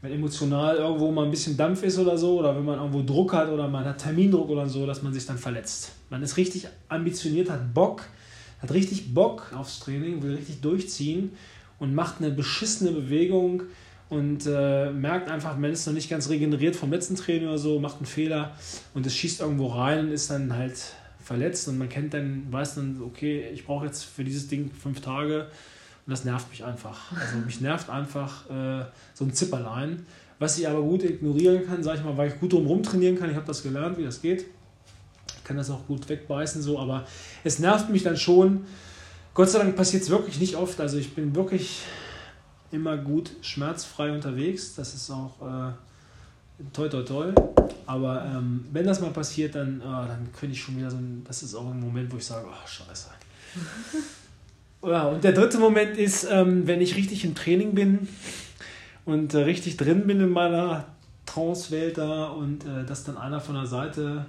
wenn 0.00 0.12
emotional 0.12 0.76
irgendwo 0.76 1.10
mal 1.10 1.24
ein 1.24 1.30
bisschen 1.30 1.56
Dampf 1.56 1.82
ist 1.82 1.98
oder 1.98 2.16
so, 2.16 2.38
oder 2.38 2.54
wenn 2.54 2.64
man 2.64 2.78
irgendwo 2.78 3.02
Druck 3.02 3.32
hat 3.32 3.48
oder 3.48 3.68
man 3.68 3.84
hat 3.84 3.98
Termindruck 3.98 4.48
oder 4.48 4.68
so, 4.68 4.86
dass 4.86 5.02
man 5.02 5.12
sich 5.12 5.26
dann 5.26 5.38
verletzt. 5.38 5.92
Man 6.08 6.22
ist 6.22 6.36
richtig 6.36 6.68
ambitioniert, 6.88 7.50
hat 7.50 7.74
Bock, 7.74 8.04
hat 8.62 8.72
richtig 8.72 9.12
Bock 9.12 9.52
aufs 9.54 9.80
Training, 9.80 10.22
will 10.22 10.36
richtig 10.36 10.60
durchziehen 10.60 11.32
und 11.78 11.94
macht 11.94 12.20
eine 12.20 12.30
beschissene 12.30 12.92
Bewegung 12.92 13.62
und 14.08 14.46
äh, 14.46 14.90
merkt 14.90 15.30
einfach, 15.30 15.56
man 15.58 15.70
ist 15.70 15.86
noch 15.86 15.94
nicht 15.94 16.08
ganz 16.08 16.28
regeneriert 16.28 16.76
vom 16.76 16.90
letzten 16.90 17.14
Training 17.14 17.48
oder 17.48 17.58
so, 17.58 17.78
macht 17.78 17.96
einen 17.96 18.06
Fehler 18.06 18.56
und 18.94 19.06
es 19.06 19.14
schießt 19.14 19.40
irgendwo 19.40 19.66
rein 19.68 20.06
und 20.06 20.12
ist 20.12 20.30
dann 20.30 20.54
halt 20.54 20.94
verletzt 21.22 21.68
und 21.68 21.76
man 21.76 21.88
kennt 21.88 22.14
dann, 22.14 22.46
weiß 22.50 22.76
dann, 22.76 23.02
okay, 23.04 23.50
ich 23.52 23.66
brauche 23.66 23.84
jetzt 23.84 24.04
für 24.04 24.24
dieses 24.24 24.48
Ding 24.48 24.70
fünf 24.70 25.02
Tage 25.02 25.48
und 26.06 26.10
das 26.10 26.24
nervt 26.24 26.48
mich 26.48 26.64
einfach. 26.64 27.12
Also 27.12 27.36
mich 27.44 27.60
nervt 27.60 27.90
einfach 27.90 28.48
äh, 28.48 28.84
so 29.12 29.24
ein 29.24 29.34
Zipperlein, 29.34 30.06
was 30.38 30.58
ich 30.58 30.66
aber 30.66 30.80
gut 30.80 31.02
ignorieren 31.02 31.66
kann, 31.66 31.82
sage 31.82 31.98
ich 31.98 32.04
mal, 32.04 32.16
weil 32.16 32.28
ich 32.28 32.40
gut 32.40 32.52
drumherum 32.54 32.82
trainieren 32.82 33.18
kann. 33.18 33.28
Ich 33.28 33.36
habe 33.36 33.46
das 33.46 33.62
gelernt, 33.62 33.98
wie 33.98 34.04
das 34.04 34.22
geht. 34.22 34.46
Ich 35.36 35.44
kann 35.44 35.58
das 35.58 35.70
auch 35.70 35.86
gut 35.86 36.08
wegbeißen, 36.08 36.62
so, 36.62 36.78
aber 36.78 37.06
es 37.44 37.58
nervt 37.58 37.90
mich 37.90 38.04
dann 38.04 38.16
schon. 38.16 38.64
Gott 39.34 39.50
sei 39.50 39.58
Dank 39.58 39.76
passiert 39.76 40.02
es 40.02 40.10
wirklich 40.10 40.40
nicht 40.40 40.56
oft. 40.56 40.80
Also 40.80 40.96
ich 40.96 41.14
bin 41.14 41.34
wirklich 41.34 41.82
immer 42.70 42.96
gut 42.96 43.30
schmerzfrei 43.40 44.12
unterwegs. 44.12 44.74
Das 44.74 44.94
ist 44.94 45.10
auch 45.10 45.34
äh, 45.40 45.72
toll, 46.72 46.88
toll, 46.88 47.04
toll. 47.04 47.34
Aber 47.86 48.24
ähm, 48.24 48.66
wenn 48.72 48.86
das 48.86 49.00
mal 49.00 49.10
passiert, 49.10 49.54
dann, 49.54 49.80
äh, 49.80 49.84
dann 49.84 50.28
könnte 50.38 50.54
ich 50.54 50.62
schon 50.62 50.76
wieder 50.76 50.90
so 50.90 50.96
ein, 50.96 51.24
das 51.26 51.42
ist 51.42 51.54
auch 51.54 51.70
ein 51.70 51.80
Moment, 51.80 52.12
wo 52.12 52.16
ich 52.16 52.26
sage, 52.26 52.46
ach, 52.52 52.66
scheiße. 52.66 53.08
ja, 54.82 55.08
und 55.08 55.24
der 55.24 55.32
dritte 55.32 55.58
Moment 55.58 55.96
ist, 55.96 56.26
ähm, 56.30 56.66
wenn 56.66 56.80
ich 56.80 56.96
richtig 56.96 57.24
im 57.24 57.34
Training 57.34 57.74
bin 57.74 58.08
und 59.04 59.34
äh, 59.34 59.38
richtig 59.38 59.76
drin 59.76 60.06
bin 60.06 60.20
in 60.20 60.30
meiner 60.30 60.84
Trance-Welt 61.26 61.98
da 61.98 62.26
und 62.26 62.64
äh, 62.64 62.84
dass 62.84 63.04
dann 63.04 63.16
einer 63.16 63.40
von 63.40 63.54
der 63.54 63.66
Seite 63.66 64.26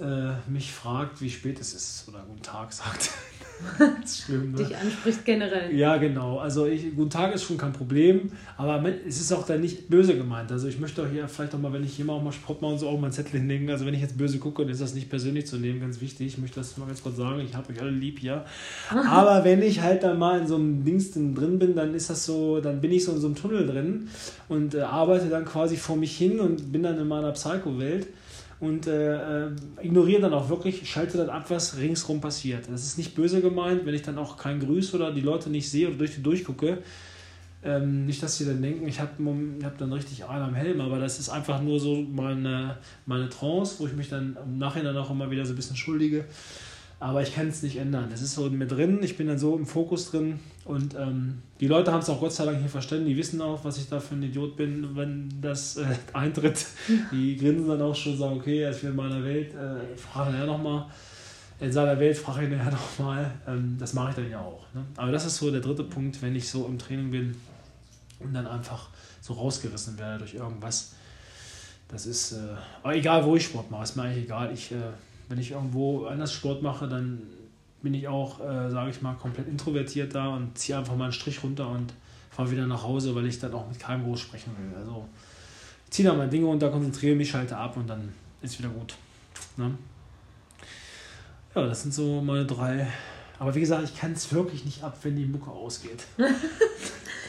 äh, 0.00 0.32
mich 0.48 0.72
fragt, 0.72 1.20
wie 1.20 1.30
spät 1.30 1.60
es 1.60 1.72
ist 1.72 2.08
oder 2.08 2.24
guten 2.26 2.42
Tag 2.42 2.72
sagt. 2.72 3.10
das 3.78 4.10
ist 4.10 4.22
schlimm, 4.22 4.50
ne? 4.50 4.58
Dich 4.58 4.76
anspricht 4.76 5.24
generell. 5.24 5.72
Ja, 5.72 5.96
genau. 5.98 6.38
Also 6.38 6.66
ich, 6.66 6.94
guten 6.96 7.10
Tag 7.10 7.32
ist 7.32 7.44
schon 7.44 7.56
kein 7.56 7.72
Problem, 7.72 8.32
aber 8.56 8.84
es 9.06 9.20
ist 9.20 9.32
auch 9.32 9.46
dann 9.46 9.60
nicht 9.60 9.88
böse 9.88 10.16
gemeint. 10.16 10.50
Also 10.50 10.66
ich 10.66 10.80
möchte 10.80 11.02
auch 11.02 11.08
hier 11.08 11.28
vielleicht 11.28 11.54
auch 11.54 11.60
mal, 11.60 11.72
wenn 11.72 11.84
ich 11.84 11.94
hier 11.94 12.04
mal 12.04 12.14
auch 12.14 12.22
mal 12.22 12.32
Sport 12.32 12.60
mache 12.60 12.72
und 12.72 12.78
so 12.80 12.88
auch 12.88 12.98
mal 12.98 13.04
einen 13.04 13.12
Zettel 13.12 13.38
hinlegen. 13.38 13.70
Also 13.70 13.86
wenn 13.86 13.94
ich 13.94 14.00
jetzt 14.00 14.18
böse 14.18 14.38
gucke, 14.38 14.62
dann 14.62 14.72
ist 14.72 14.80
das 14.80 14.94
nicht 14.94 15.08
persönlich 15.08 15.46
zu 15.46 15.58
nehmen, 15.58 15.80
ganz 15.80 16.00
wichtig. 16.00 16.26
Ich 16.26 16.38
möchte 16.38 16.58
das 16.58 16.76
mal 16.76 16.86
ganz 16.86 17.00
kurz 17.00 17.16
sagen. 17.16 17.40
Ich 17.40 17.54
habe 17.54 17.72
euch 17.72 17.80
alle 17.80 17.90
lieb 17.90 18.18
hier. 18.18 18.44
aber 19.08 19.44
wenn 19.44 19.62
ich 19.62 19.80
halt 19.80 20.02
dann 20.02 20.18
mal 20.18 20.40
in 20.40 20.48
so 20.48 20.56
einem 20.56 20.84
Dings 20.84 21.12
drin 21.12 21.58
bin, 21.60 21.76
dann 21.76 21.94
ist 21.94 22.10
das 22.10 22.24
so, 22.24 22.60
dann 22.60 22.80
bin 22.80 22.90
ich 22.90 23.04
so 23.04 23.12
in 23.12 23.20
so 23.20 23.28
einem 23.28 23.36
Tunnel 23.36 23.66
drin 23.66 24.08
und 24.48 24.74
äh, 24.74 24.80
arbeite 24.80 25.28
dann 25.28 25.44
quasi 25.44 25.76
vor 25.76 25.96
mich 25.96 26.16
hin 26.16 26.40
und 26.40 26.72
bin 26.72 26.82
dann 26.82 26.98
in 26.98 27.06
meiner 27.06 27.30
Psycho-Welt 27.30 28.08
und 28.64 28.86
äh, 28.86 29.46
äh, 29.46 29.50
ignoriere 29.82 30.22
dann 30.22 30.32
auch 30.32 30.48
wirklich, 30.48 30.88
schalte 30.90 31.18
dann 31.18 31.28
ab, 31.28 31.46
was 31.48 31.76
ringsrum 31.76 32.20
passiert. 32.20 32.64
Das 32.70 32.84
ist 32.84 32.98
nicht 32.98 33.14
böse 33.14 33.40
gemeint, 33.40 33.84
wenn 33.84 33.94
ich 33.94 34.02
dann 34.02 34.18
auch 34.18 34.36
kein 34.36 34.60
Grüß 34.60 34.94
oder 34.94 35.12
die 35.12 35.20
Leute 35.20 35.50
nicht 35.50 35.70
sehe 35.70 35.88
oder 35.88 35.98
durch 35.98 36.14
die 36.14 36.22
durchgucke. 36.22 36.78
Ähm, 37.62 38.04
nicht, 38.06 38.22
dass 38.22 38.36
sie 38.36 38.44
dann 38.44 38.60
denken, 38.60 38.86
ich 38.86 39.00
habe 39.00 39.12
hab 39.62 39.78
dann 39.78 39.92
richtig 39.92 40.24
einen 40.24 40.42
am 40.42 40.54
Helm, 40.54 40.80
aber 40.80 40.98
das 40.98 41.18
ist 41.18 41.30
einfach 41.30 41.62
nur 41.62 41.80
so 41.80 41.96
meine, 41.96 42.76
meine 43.06 43.28
Trance, 43.30 43.76
wo 43.78 43.86
ich 43.86 43.94
mich 43.94 44.08
dann 44.10 44.36
im 44.44 44.58
Nachhinein 44.58 44.96
auch 44.96 45.10
immer 45.10 45.30
wieder 45.30 45.46
so 45.46 45.52
ein 45.52 45.56
bisschen 45.56 45.76
schuldige. 45.76 46.24
Aber 47.04 47.20
ich 47.20 47.34
kann 47.34 47.48
es 47.48 47.62
nicht 47.62 47.76
ändern. 47.76 48.10
Es 48.14 48.22
ist 48.22 48.34
so 48.34 48.48
mit 48.48 48.72
drin, 48.72 49.00
ich 49.02 49.18
bin 49.18 49.26
dann 49.26 49.38
so 49.38 49.58
im 49.58 49.66
Fokus 49.66 50.10
drin 50.10 50.40
und 50.64 50.94
ähm, 50.94 51.42
die 51.60 51.66
Leute 51.66 51.92
haben 51.92 52.00
es 52.00 52.08
auch 52.08 52.18
Gott 52.18 52.32
sei 52.32 52.46
Dank 52.46 52.60
hier 52.60 52.68
verstanden. 52.70 53.04
Die 53.04 53.14
wissen 53.14 53.42
auch, 53.42 53.62
was 53.62 53.76
ich 53.76 53.90
da 53.90 54.00
für 54.00 54.14
ein 54.14 54.22
Idiot 54.22 54.56
bin, 54.56 54.96
wenn 54.96 55.28
das 55.42 55.76
äh, 55.76 55.84
eintritt. 56.14 56.64
Die 57.12 57.36
grinsen 57.36 57.68
dann 57.68 57.82
auch 57.82 57.94
schon, 57.94 58.16
sagen, 58.16 58.38
okay, 58.38 58.62
er 58.62 58.70
ist 58.70 58.80
wieder 58.80 58.92
in 58.92 58.96
meiner 58.96 59.22
Welt, 59.22 59.52
äh, 59.52 59.94
fragen 59.98 60.32
ja 60.32 60.46
nochmal. 60.46 60.86
In 61.60 61.70
seiner 61.70 62.00
Welt 62.00 62.16
frage 62.16 62.46
ich 62.46 62.52
ihn 62.52 62.56
ja 62.56 62.70
nochmal. 62.70 63.30
Ähm, 63.46 63.76
das 63.78 63.92
mache 63.92 64.08
ich 64.08 64.16
dann 64.16 64.30
ja 64.30 64.40
auch. 64.40 64.64
Ne? 64.72 64.86
Aber 64.96 65.12
das 65.12 65.26
ist 65.26 65.36
so 65.36 65.50
der 65.50 65.60
dritte 65.60 65.84
Punkt, 65.84 66.22
wenn 66.22 66.34
ich 66.34 66.48
so 66.48 66.64
im 66.64 66.78
Training 66.78 67.10
bin 67.10 67.36
und 68.18 68.32
dann 68.32 68.46
einfach 68.46 68.88
so 69.20 69.34
rausgerissen 69.34 69.98
werde 69.98 70.20
durch 70.20 70.32
irgendwas. 70.32 70.94
Das 71.86 72.06
ist, 72.06 72.32
äh, 72.32 72.38
aber 72.82 72.94
egal 72.94 73.26
wo 73.26 73.36
ich 73.36 73.44
Sport 73.44 73.70
mache, 73.70 73.82
ist 73.82 73.94
mir 73.94 74.04
eigentlich 74.04 74.24
egal. 74.24 74.54
Ich 74.54 74.72
äh, 74.72 74.76
wenn 75.28 75.38
ich 75.38 75.52
irgendwo 75.52 76.06
anders 76.06 76.32
Sport 76.32 76.62
mache, 76.62 76.88
dann 76.88 77.22
bin 77.82 77.94
ich 77.94 78.08
auch, 78.08 78.40
äh, 78.40 78.70
sage 78.70 78.90
ich 78.90 79.02
mal, 79.02 79.14
komplett 79.14 79.48
introvertiert 79.48 80.14
da 80.14 80.28
und 80.28 80.56
ziehe 80.56 80.78
einfach 80.78 80.96
mal 80.96 81.04
einen 81.04 81.12
Strich 81.12 81.42
runter 81.42 81.68
und 81.68 81.92
fahre 82.30 82.50
wieder 82.50 82.66
nach 82.66 82.82
Hause, 82.82 83.14
weil 83.14 83.26
ich 83.26 83.38
dann 83.38 83.52
auch 83.54 83.68
mit 83.68 83.78
keinem 83.78 84.04
groß 84.04 84.20
sprechen 84.20 84.52
will. 84.58 84.76
Also 84.78 85.06
ziehe 85.90 86.08
da 86.08 86.14
mein 86.14 86.30
Ding 86.30 86.44
runter, 86.44 86.70
konzentriere 86.70 87.14
mich, 87.14 87.30
schalte 87.30 87.56
ab 87.56 87.76
und 87.76 87.88
dann 87.88 88.12
ist 88.42 88.58
wieder 88.58 88.70
gut. 88.70 88.94
Ne? 89.56 89.76
Ja, 91.54 91.66
das 91.66 91.82
sind 91.82 91.94
so 91.94 92.20
meine 92.20 92.44
drei. 92.44 92.86
Aber 93.38 93.54
wie 93.54 93.60
gesagt, 93.60 93.84
ich 93.84 93.96
kann 93.96 94.12
es 94.12 94.32
wirklich 94.32 94.64
nicht 94.64 94.82
ab, 94.82 94.98
wenn 95.02 95.16
die 95.16 95.26
Mucke 95.26 95.50
ausgeht. 95.50 96.04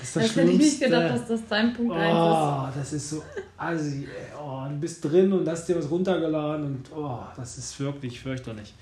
Das, 0.05 0.09
ist 0.09 0.15
das, 0.15 0.23
das 0.27 0.35
hätte 0.35 0.51
ich 0.51 0.57
nicht 0.57 0.79
gedacht, 0.79 1.15
dass 1.15 1.27
das 1.27 1.39
dein 1.49 1.73
Punkt 1.73 1.93
oh, 1.93 1.95
1 1.95 2.75
ist. 2.75 2.79
Das 2.79 2.93
ist 2.93 3.09
so 3.09 3.23
assi, 3.57 4.07
oh, 4.39 4.63
du 4.69 4.75
bist 4.75 5.03
drin 5.03 5.33
und 5.33 5.47
hast 5.47 5.67
dir 5.67 5.77
was 5.77 5.89
runtergeladen 5.89 6.65
und 6.65 6.91
oh, 6.95 7.19
das 7.35 7.57
ist 7.57 7.79
wirklich 7.79 8.21
fürchterlich. 8.21 8.73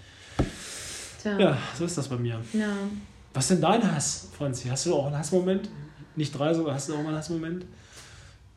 Tja. 1.22 1.40
Ja, 1.40 1.58
so 1.78 1.86
ist 1.86 1.98
das 1.98 2.08
bei 2.08 2.18
mir. 2.18 2.42
Ja. 2.52 2.74
Was 3.34 3.46
ist 3.46 3.52
denn 3.52 3.62
dein 3.62 3.96
Hass, 3.96 4.28
Franzi? 4.38 4.68
Hast 4.68 4.86
du 4.86 4.96
auch 4.96 5.08
einen 5.08 5.18
Hassmoment? 5.18 5.70
Nicht 6.16 6.38
drei 6.38 6.54
sogar, 6.54 6.76
hast 6.76 6.90
du 6.90 6.94
auch 6.94 6.98
mal 6.98 7.08
einen 7.08 7.18
Hassmoment? 7.18 7.66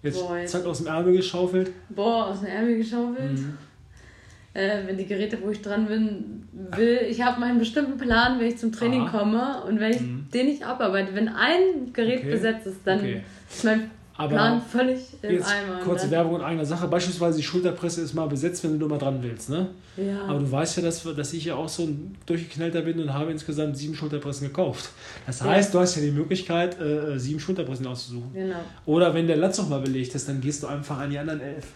Jetzt, 0.02 0.20
Boah, 0.20 0.37
jetzt. 0.37 0.50
zack 0.50 0.66
aus 0.66 0.79
dem 0.79 0.88
Ärmel 0.88 1.16
geschaufelt. 1.16 1.72
Boah, 1.88 2.26
aus 2.26 2.40
dem 2.40 2.48
Ärmel 2.48 2.79
geschaufelt. 2.79 3.33
Mhm 3.33 3.59
äh, 4.57 4.87
wenn 4.87 4.97
die 4.97 5.07
Geräte, 5.07 5.38
wo 5.42 5.51
ich 5.51 5.61
dran 5.61 5.87
bin, 5.87 6.49
will. 6.75 7.01
Ich 7.09 7.21
habe 7.23 7.38
meinen 7.40 7.59
bestimmten 7.59 7.99
Plan, 7.99 8.40
wenn 8.40 8.47
ich 8.47 8.57
zum 8.57 8.73
Training 8.73 9.03
Aha. 9.03 9.19
komme 9.19 9.62
und 9.69 9.79
wenn 9.81 9.92
ich 9.92 10.01
mhm. 10.01 10.27
den 10.33 10.47
nicht 10.47 10.64
abarbeite. 10.64 11.14
Wenn 11.14 11.29
ein 11.29 11.92
Gerät 11.92 12.21
okay. 12.21 12.31
besetzt 12.31 12.66
ist, 12.66 12.81
dann 12.85 13.01
okay. 13.01 13.23
ist 13.51 13.64
mein 13.64 13.90
aber 14.19 14.31
Plan 14.31 14.62
völlig 14.62 15.01
im 15.21 15.31
jetzt 15.31 15.47
Eimer. 15.47 15.81
Kurze 15.81 16.11
Werbung 16.11 16.37
in 16.37 16.40
eigener 16.40 16.64
Sache. 16.64 16.88
Beispielsweise 16.88 17.37
die 17.37 17.42
Schulterpresse 17.42 18.01
ist 18.01 18.14
mal 18.14 18.27
besetzt, 18.27 18.64
wenn 18.64 18.73
du 18.73 18.79
nur 18.79 18.88
mal 18.88 18.99
dran 18.99 19.23
willst. 19.23 19.51
Ne? 19.51 19.69
Ja. 19.99 20.23
Aber 20.27 20.38
du 20.38 20.51
weißt 20.51 20.79
ja, 20.79 20.85
dass, 20.85 21.03
dass 21.03 21.33
ich 21.35 21.45
ja 21.45 21.55
auch 21.55 21.69
so 21.69 21.83
ein 21.83 22.16
durchgeknallter 22.25 22.81
bin 22.81 22.99
und 22.99 23.12
habe 23.12 23.31
insgesamt 23.31 23.77
sieben 23.77 23.95
Schulterpressen 23.95 24.49
gekauft. 24.49 24.88
Das 25.27 25.42
heißt, 25.42 25.69
ja. 25.69 25.79
du 25.79 25.83
hast 25.83 25.97
ja 25.97 26.03
die 26.03 26.12
Möglichkeit, 26.12 26.81
äh, 26.81 27.19
sieben 27.19 27.40
Schulterpressen 27.40 27.87
auszusuchen. 27.87 28.33
Genau. 28.33 28.57
Oder 28.87 29.12
wenn 29.12 29.27
der 29.27 29.37
Latz 29.37 29.59
noch 29.59 29.69
mal 29.69 29.81
belegt 29.81 30.14
ist, 30.14 30.27
dann 30.27 30.40
gehst 30.40 30.62
du 30.62 30.66
einfach 30.66 30.99
an 30.99 31.11
die 31.11 31.19
anderen 31.19 31.42
elf. 31.42 31.66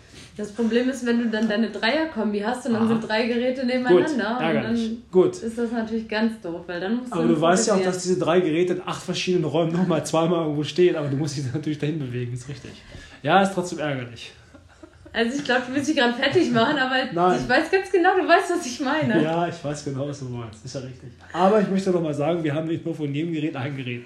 Das 0.41 0.53
Problem 0.53 0.89
ist, 0.89 1.05
wenn 1.05 1.19
du 1.19 1.29
dann 1.29 1.47
deine 1.49 1.69
Dreierkombi 1.69 2.41
hast 2.41 2.65
und 2.65 2.73
dann 2.73 2.85
Aha. 2.85 2.89
sind 2.89 3.07
drei 3.07 3.27
Geräte 3.27 3.67
nebeneinander, 3.67 4.39
Gut, 4.39 4.65
dann 4.65 4.97
Gut. 5.13 5.37
ist 5.37 5.59
das 5.59 5.71
natürlich 5.71 6.09
ganz 6.09 6.41
doof, 6.41 6.63
weil 6.67 6.81
dann 6.81 6.97
musst 6.97 7.13
du. 7.13 7.19
Aber 7.19 7.29
du 7.29 7.39
weißt 7.39 7.69
ja 7.69 7.75
auch, 7.75 7.83
dass 7.83 8.03
diese 8.03 8.19
drei 8.19 8.41
Geräte 8.41 8.73
in 8.73 8.83
acht 8.87 9.03
verschiedenen 9.03 9.45
Räumen 9.45 9.73
nochmal 9.73 10.05
zweimal 10.07 10.45
irgendwo 10.45 10.65
stehen, 10.65 10.97
aber 10.97 11.09
du 11.09 11.17
musst 11.17 11.37
dich 11.37 11.45
natürlich 11.55 11.79
dahin 11.79 11.99
bewegen, 11.99 12.33
ist 12.33 12.49
richtig. 12.49 12.71
Ja, 13.23 13.43
ist 13.43 13.53
trotzdem 13.53 13.81
ärgerlich. 13.81 14.33
Also 15.13 15.39
ich 15.39 15.45
glaube, 15.45 15.63
du 15.69 15.75
willst 15.75 15.91
dich 15.91 15.97
gerade 15.97 16.15
fertig 16.15 16.51
machen, 16.53 16.79
aber 16.79 16.97
Nein. 17.13 17.41
ich 17.43 17.49
weiß 17.49 17.71
ganz 17.71 17.93
genau, 17.93 18.17
du 18.17 18.27
weißt, 18.27 18.51
was 18.57 18.65
ich 18.65 18.81
meine. 18.81 19.23
Ja, 19.23 19.47
ich 19.47 19.63
weiß 19.63 19.85
genau, 19.85 20.09
was 20.09 20.21
du 20.21 20.27
meinst. 20.27 20.65
Ist 20.65 20.75
ja 20.75 20.81
richtig. 20.81 21.11
Aber 21.35 21.61
ich 21.61 21.69
möchte 21.69 21.91
noch 21.91 22.01
mal 22.01 22.15
sagen, 22.15 22.43
wir 22.43 22.55
haben 22.55 22.69
nicht 22.69 22.87
nur 22.87 22.95
von 22.95 23.13
jedem 23.13 23.33
Gerät 23.33 23.57
ein 23.57 23.77
Gerät. 23.77 24.05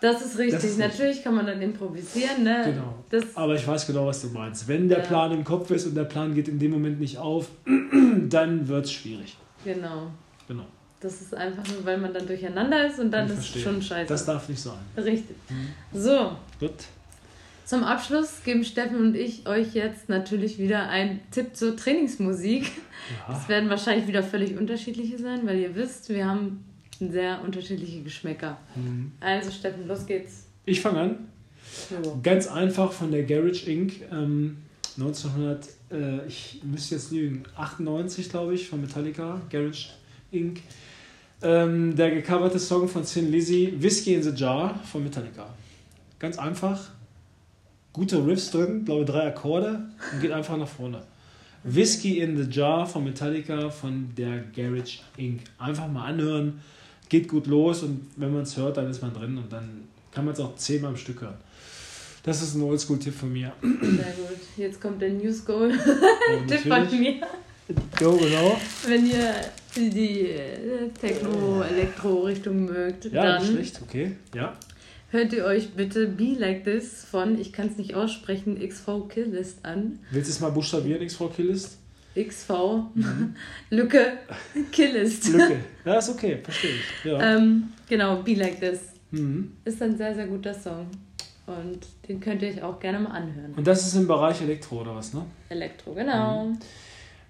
Das 0.00 0.22
ist 0.22 0.38
richtig. 0.38 0.54
Das 0.54 0.64
ist 0.64 0.78
Natürlich 0.78 1.22
kann 1.22 1.34
man 1.34 1.46
dann 1.46 1.60
improvisieren. 1.60 2.42
Ne? 2.42 2.62
Genau. 2.64 2.94
Das 3.10 3.36
Aber 3.36 3.54
ich 3.54 3.66
weiß 3.66 3.86
genau, 3.86 4.06
was 4.06 4.22
du 4.22 4.28
meinst. 4.28 4.66
Wenn 4.66 4.88
der 4.88 4.98
ja. 4.98 5.04
Plan 5.04 5.32
im 5.32 5.44
Kopf 5.44 5.70
ist 5.70 5.86
und 5.86 5.94
der 5.94 6.04
Plan 6.04 6.34
geht 6.34 6.48
in 6.48 6.58
dem 6.58 6.70
Moment 6.70 7.00
nicht 7.00 7.18
auf, 7.18 7.48
dann 8.28 8.66
wird 8.66 8.86
es 8.86 8.92
schwierig. 8.92 9.36
Genau. 9.64 10.10
Genau. 10.48 10.64
Das 11.00 11.20
ist 11.20 11.34
einfach 11.34 11.66
nur, 11.68 11.84
weil 11.84 11.98
man 11.98 12.12
dann 12.12 12.26
durcheinander 12.26 12.86
ist 12.86 12.98
und 12.98 13.10
dann 13.10 13.26
ich 13.26 13.32
ist 13.32 13.56
es 13.56 13.62
schon 13.62 13.80
scheiße. 13.80 14.08
Das 14.08 14.24
darf 14.26 14.48
nicht 14.48 14.60
sein. 14.60 14.78
Richtig. 14.96 15.36
Mhm. 15.48 15.98
So. 15.98 16.32
Gut. 16.58 16.72
Zum 17.64 17.84
Abschluss 17.84 18.42
geben 18.44 18.64
Steffen 18.64 18.96
und 18.96 19.14
ich 19.14 19.46
euch 19.46 19.74
jetzt 19.74 20.08
natürlich 20.08 20.58
wieder 20.58 20.88
einen 20.88 21.20
Tipp 21.30 21.54
zur 21.54 21.76
Trainingsmusik. 21.76 22.64
Ja. 23.28 23.38
Es 23.38 23.48
werden 23.48 23.70
wahrscheinlich 23.70 24.08
wieder 24.08 24.22
völlig 24.22 24.58
unterschiedliche 24.58 25.18
sein, 25.18 25.46
weil 25.46 25.58
ihr 25.58 25.74
wisst, 25.74 26.08
wir 26.08 26.26
haben 26.26 26.64
sehr 27.08 27.40
unterschiedliche 27.42 28.02
Geschmäcker. 28.02 28.58
Mhm. 28.74 29.12
Also 29.20 29.50
Steffen, 29.50 29.86
los 29.86 30.06
geht's. 30.06 30.46
Ich 30.66 30.80
fange 30.80 31.00
an. 31.00 31.28
So. 31.88 32.20
Ganz 32.22 32.46
einfach 32.46 32.92
von 32.92 33.10
der 33.10 33.24
Garage 33.24 33.70
Inc. 33.70 33.92
Ähm, 34.10 34.56
1900, 34.98 35.68
äh, 35.90 36.26
ich 36.26 36.60
müsste 36.64 36.96
jetzt 36.96 37.10
lügen, 37.12 37.44
98 37.56 38.28
glaube 38.28 38.54
ich, 38.54 38.68
von 38.68 38.80
Metallica, 38.80 39.40
Garage 39.48 39.90
Inc. 40.30 40.60
Ähm, 41.42 41.96
der 41.96 42.10
gecoverte 42.10 42.58
Song 42.58 42.86
von 42.86 43.04
Sin 43.04 43.30
Lizzy, 43.30 43.72
Whiskey 43.78 44.14
in 44.14 44.22
the 44.22 44.30
Jar 44.30 44.78
von 44.84 45.02
Metallica. 45.02 45.54
Ganz 46.18 46.38
einfach, 46.38 46.90
gute 47.92 48.26
Riffs 48.26 48.50
drin, 48.50 48.84
glaube 48.84 49.06
drei 49.06 49.28
Akkorde 49.28 49.86
und 50.12 50.20
geht 50.20 50.32
einfach 50.32 50.58
nach 50.58 50.68
vorne. 50.68 51.02
Whiskey 51.62 52.20
in 52.20 52.36
the 52.36 52.50
Jar 52.50 52.86
von 52.86 53.04
Metallica 53.04 53.70
von 53.70 54.10
der 54.16 54.44
Garage 54.54 54.98
Inc. 55.16 55.42
Einfach 55.58 55.88
mal 55.88 56.06
anhören, 56.06 56.60
geht 57.10 57.28
gut 57.28 57.46
los 57.46 57.82
und 57.82 58.06
wenn 58.16 58.32
man 58.32 58.42
es 58.44 58.56
hört, 58.56 58.78
dann 58.78 58.88
ist 58.88 59.02
man 59.02 59.12
drin 59.12 59.36
und 59.36 59.52
dann 59.52 59.82
kann 60.10 60.24
man 60.24 60.32
es 60.32 60.40
auch 60.40 60.56
zehnmal 60.56 60.92
am 60.92 60.96
Stück 60.96 61.20
hören. 61.20 61.36
Das 62.22 62.40
ist 62.42 62.54
ein 62.54 62.62
Oldschool-Tipp 62.62 63.14
von 63.14 63.32
mir. 63.32 63.52
Sehr 63.62 63.70
gut. 63.80 64.38
Jetzt 64.56 64.80
kommt 64.80 65.00
der 65.02 65.10
New 65.10 65.32
School 65.32 65.72
Und 65.72 66.48
Tipp 66.48 66.60
von 66.60 66.98
mir. 66.98 67.14
Jo, 68.00 68.16
genau. 68.16 68.58
Wenn 68.86 69.06
ihr 69.06 69.34
die 69.76 70.22
äh, 70.30 70.88
Techno-Elektro-Richtung 71.00 72.64
mögt, 72.66 73.04
Ja, 73.06 73.38
nicht 73.38 73.48
dann 73.48 73.54
schlecht, 73.54 73.80
okay. 73.82 74.12
Ja. 74.34 74.56
hört 75.10 75.32
ihr 75.32 75.44
euch 75.44 75.70
bitte 75.70 76.06
Be 76.08 76.34
Like 76.38 76.64
This 76.64 77.04
von, 77.10 77.40
ich 77.40 77.52
kann 77.52 77.68
es 77.68 77.76
nicht 77.76 77.94
aussprechen, 77.94 78.58
XV 78.58 79.08
Killist 79.08 79.64
an. 79.64 79.98
Willst 80.10 80.28
du 80.28 80.32
es 80.32 80.40
mal 80.40 80.50
buchstabieren, 80.50 81.06
XV 81.06 81.34
Killist? 81.34 81.78
XV 82.28 82.50
Lücke 83.70 84.12
Killist. 84.72 85.28
Mhm. 85.32 85.38
Lücke. 85.38 85.56
Ja, 85.84 85.94
ist 85.98 86.10
okay, 86.10 86.38
verstehe 86.42 86.72
ich. 86.72 87.04
Ja. 87.10 87.36
ähm, 87.36 87.64
genau, 87.88 88.22
Be 88.22 88.34
Like 88.34 88.60
This 88.60 88.80
Mhm. 89.12 89.52
ist 89.64 89.82
ein 89.82 89.96
sehr, 89.96 90.14
sehr 90.14 90.26
guter 90.26 90.54
Song. 90.54 90.86
Und 91.46 91.80
den 92.08 92.20
könnt 92.20 92.42
ihr 92.42 92.48
euch 92.50 92.62
auch 92.62 92.78
gerne 92.78 93.00
mal 93.00 93.10
anhören. 93.10 93.54
Und 93.56 93.66
das 93.66 93.84
ist 93.84 93.94
im 93.96 94.06
Bereich 94.06 94.40
Elektro 94.40 94.82
oder 94.82 94.94
was, 94.94 95.12
ne? 95.14 95.24
Elektro, 95.48 95.92
genau. 95.94 96.44
Mhm. 96.46 96.58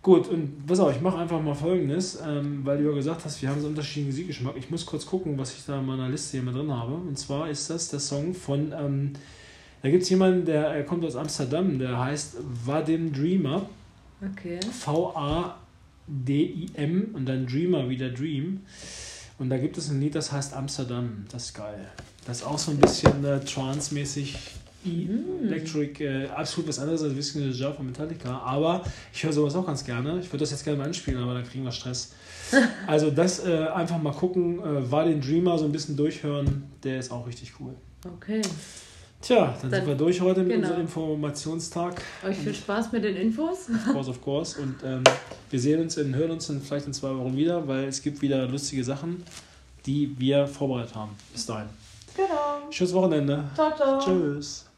Gut, 0.03 0.29
und 0.29 0.67
pass 0.67 0.81
auf, 0.81 0.95
ich 0.95 1.01
mache 1.01 1.19
einfach 1.19 1.41
mal 1.41 1.55
folgendes, 1.55 2.19
ähm, 2.27 2.61
weil 2.65 2.79
du 2.79 2.89
ja 2.91 2.95
gesagt 2.95 3.25
hast, 3.25 3.41
wir 3.41 3.49
haben 3.49 3.61
so 3.61 3.67
unterschiedlichen 3.69 4.09
Musikgeschmack. 4.11 4.57
Ich 4.59 4.69
muss 4.71 4.85
kurz 4.85 5.07
gucken, 5.07 5.39
was 5.39 5.55
ich 5.55 5.65
da 5.67 5.79
in 5.79 5.87
meiner 5.87 6.09
Liste 6.09 6.33
hier 6.39 6.43
mal 6.43 6.53
drin 6.53 6.71
habe. 6.73 6.95
Und 6.95 7.19
zwar 7.19 7.49
ist 7.49 7.71
das 7.71 7.89
der 7.89 8.01
Song 8.01 8.35
von, 8.35 8.73
ähm, 8.79 9.13
da 9.83 9.89
gibt 9.91 10.03
es 10.03 10.11
jemanden, 10.11 10.45
der 10.45 10.67
er 10.69 10.85
kommt 10.85 11.05
aus 11.05 11.17
Amsterdam, 11.17 11.79
der 11.79 11.99
heißt 11.99 12.37
Vadim 12.67 13.13
Dreamer. 13.13 13.69
Okay. 14.23 14.61
V-A-D-I-M 14.85 15.59
und 17.15 17.27
dann 17.27 17.47
Dreamer 17.47 17.89
wie 17.89 17.97
der 17.97 18.11
Dream. 18.11 18.61
Und 19.39 19.49
da 19.49 19.57
gibt 19.57 19.79
es 19.79 19.89
ein 19.89 20.01
Lied, 20.01 20.15
das 20.15 20.33
heißt 20.33 20.53
Amsterdam. 20.53 21.25
Das 21.33 21.47
ist 21.47 21.55
geil. 21.55 21.87
Das 22.27 22.39
ist 22.39 22.45
auch 22.45 22.59
so 22.59 22.73
ein 22.73 22.77
bisschen 22.77 23.25
äh, 23.25 23.41
trance-mäßig. 23.41 24.37
Mm. 24.85 25.47
Electric, 25.47 26.03
äh, 26.05 26.27
absolut 26.29 26.69
was 26.69 26.79
anderes 26.79 27.03
als 27.03 27.33
the 27.33 27.51
Jar 27.51 27.73
von 27.73 27.87
Metallica. 27.87 28.39
Aber 28.39 28.85
ich 29.13 29.25
höre 29.25 29.33
sowas 29.33 29.55
auch 29.55 29.67
ganz 29.67 29.85
gerne. 29.85 30.21
Ich 30.21 30.27
würde 30.29 30.39
das 30.39 30.51
jetzt 30.51 30.65
gerne 30.65 30.79
mal 30.79 30.87
anspielen, 30.87 31.23
aber 31.23 31.35
dann 31.35 31.45
kriegen 31.45 31.65
wir 31.65 31.73
Stress. 31.73 32.13
Also 32.87 33.11
das 33.11 33.47
äh, 33.47 33.69
einfach 33.69 34.03
mal 34.03 34.13
gucken, 34.13 34.59
äh, 34.59 34.91
war 34.91 35.05
den 35.05 35.21
Dreamer 35.21 35.57
so 35.57 35.67
ein 35.67 35.73
bisschen 35.73 35.97
durchhören, 35.97 36.65
der 36.83 36.99
ist 36.99 37.13
auch 37.13 37.27
richtig 37.27 37.53
cool. 37.61 37.75
Okay. 38.05 38.43
Tja, 39.23 39.55
dann, 39.61 39.71
Dann- 39.71 39.81
sind 39.81 39.87
wir 39.89 39.95
durch 39.97 40.21
heute 40.21 40.41
mit 40.41 40.53
genau. 40.53 40.69
unserem 40.69 40.81
Informationstag. 40.83 42.01
Euch 42.27 42.37
viel 42.39 42.55
Spaß 42.55 42.91
mit 42.93 43.05
den 43.05 43.17
Infos. 43.17 43.69
Of 43.69 43.93
course, 43.93 44.11
of 44.11 44.21
course. 44.23 44.61
Und 44.61 44.77
ähm, 44.83 45.05
wir 45.51 45.61
sehen 45.61 45.81
uns 45.83 45.99
und 45.99 46.15
hören 46.15 46.31
uns 46.31 46.47
dann 46.47 46.61
vielleicht 46.63 46.87
in 46.87 46.93
zwei 46.95 47.15
Wochen 47.15 47.37
wieder, 47.37 47.67
weil 47.69 47.85
es 47.85 48.01
gibt 48.01 48.23
wieder 48.23 48.47
lustige 48.47 48.83
Sachen, 48.83 49.23
die 49.85 50.15
wir 50.19 50.47
vorbereitet 50.47 50.95
haben. 50.95 51.11
Bis 51.33 51.45
dahin. 51.45 51.69
Genau. 52.17 52.71
Schönes 52.71 52.95
Wochenende. 52.95 53.45
Ciao, 53.55 53.77
ciao. 53.77 53.99
Tschüss. 54.01 54.70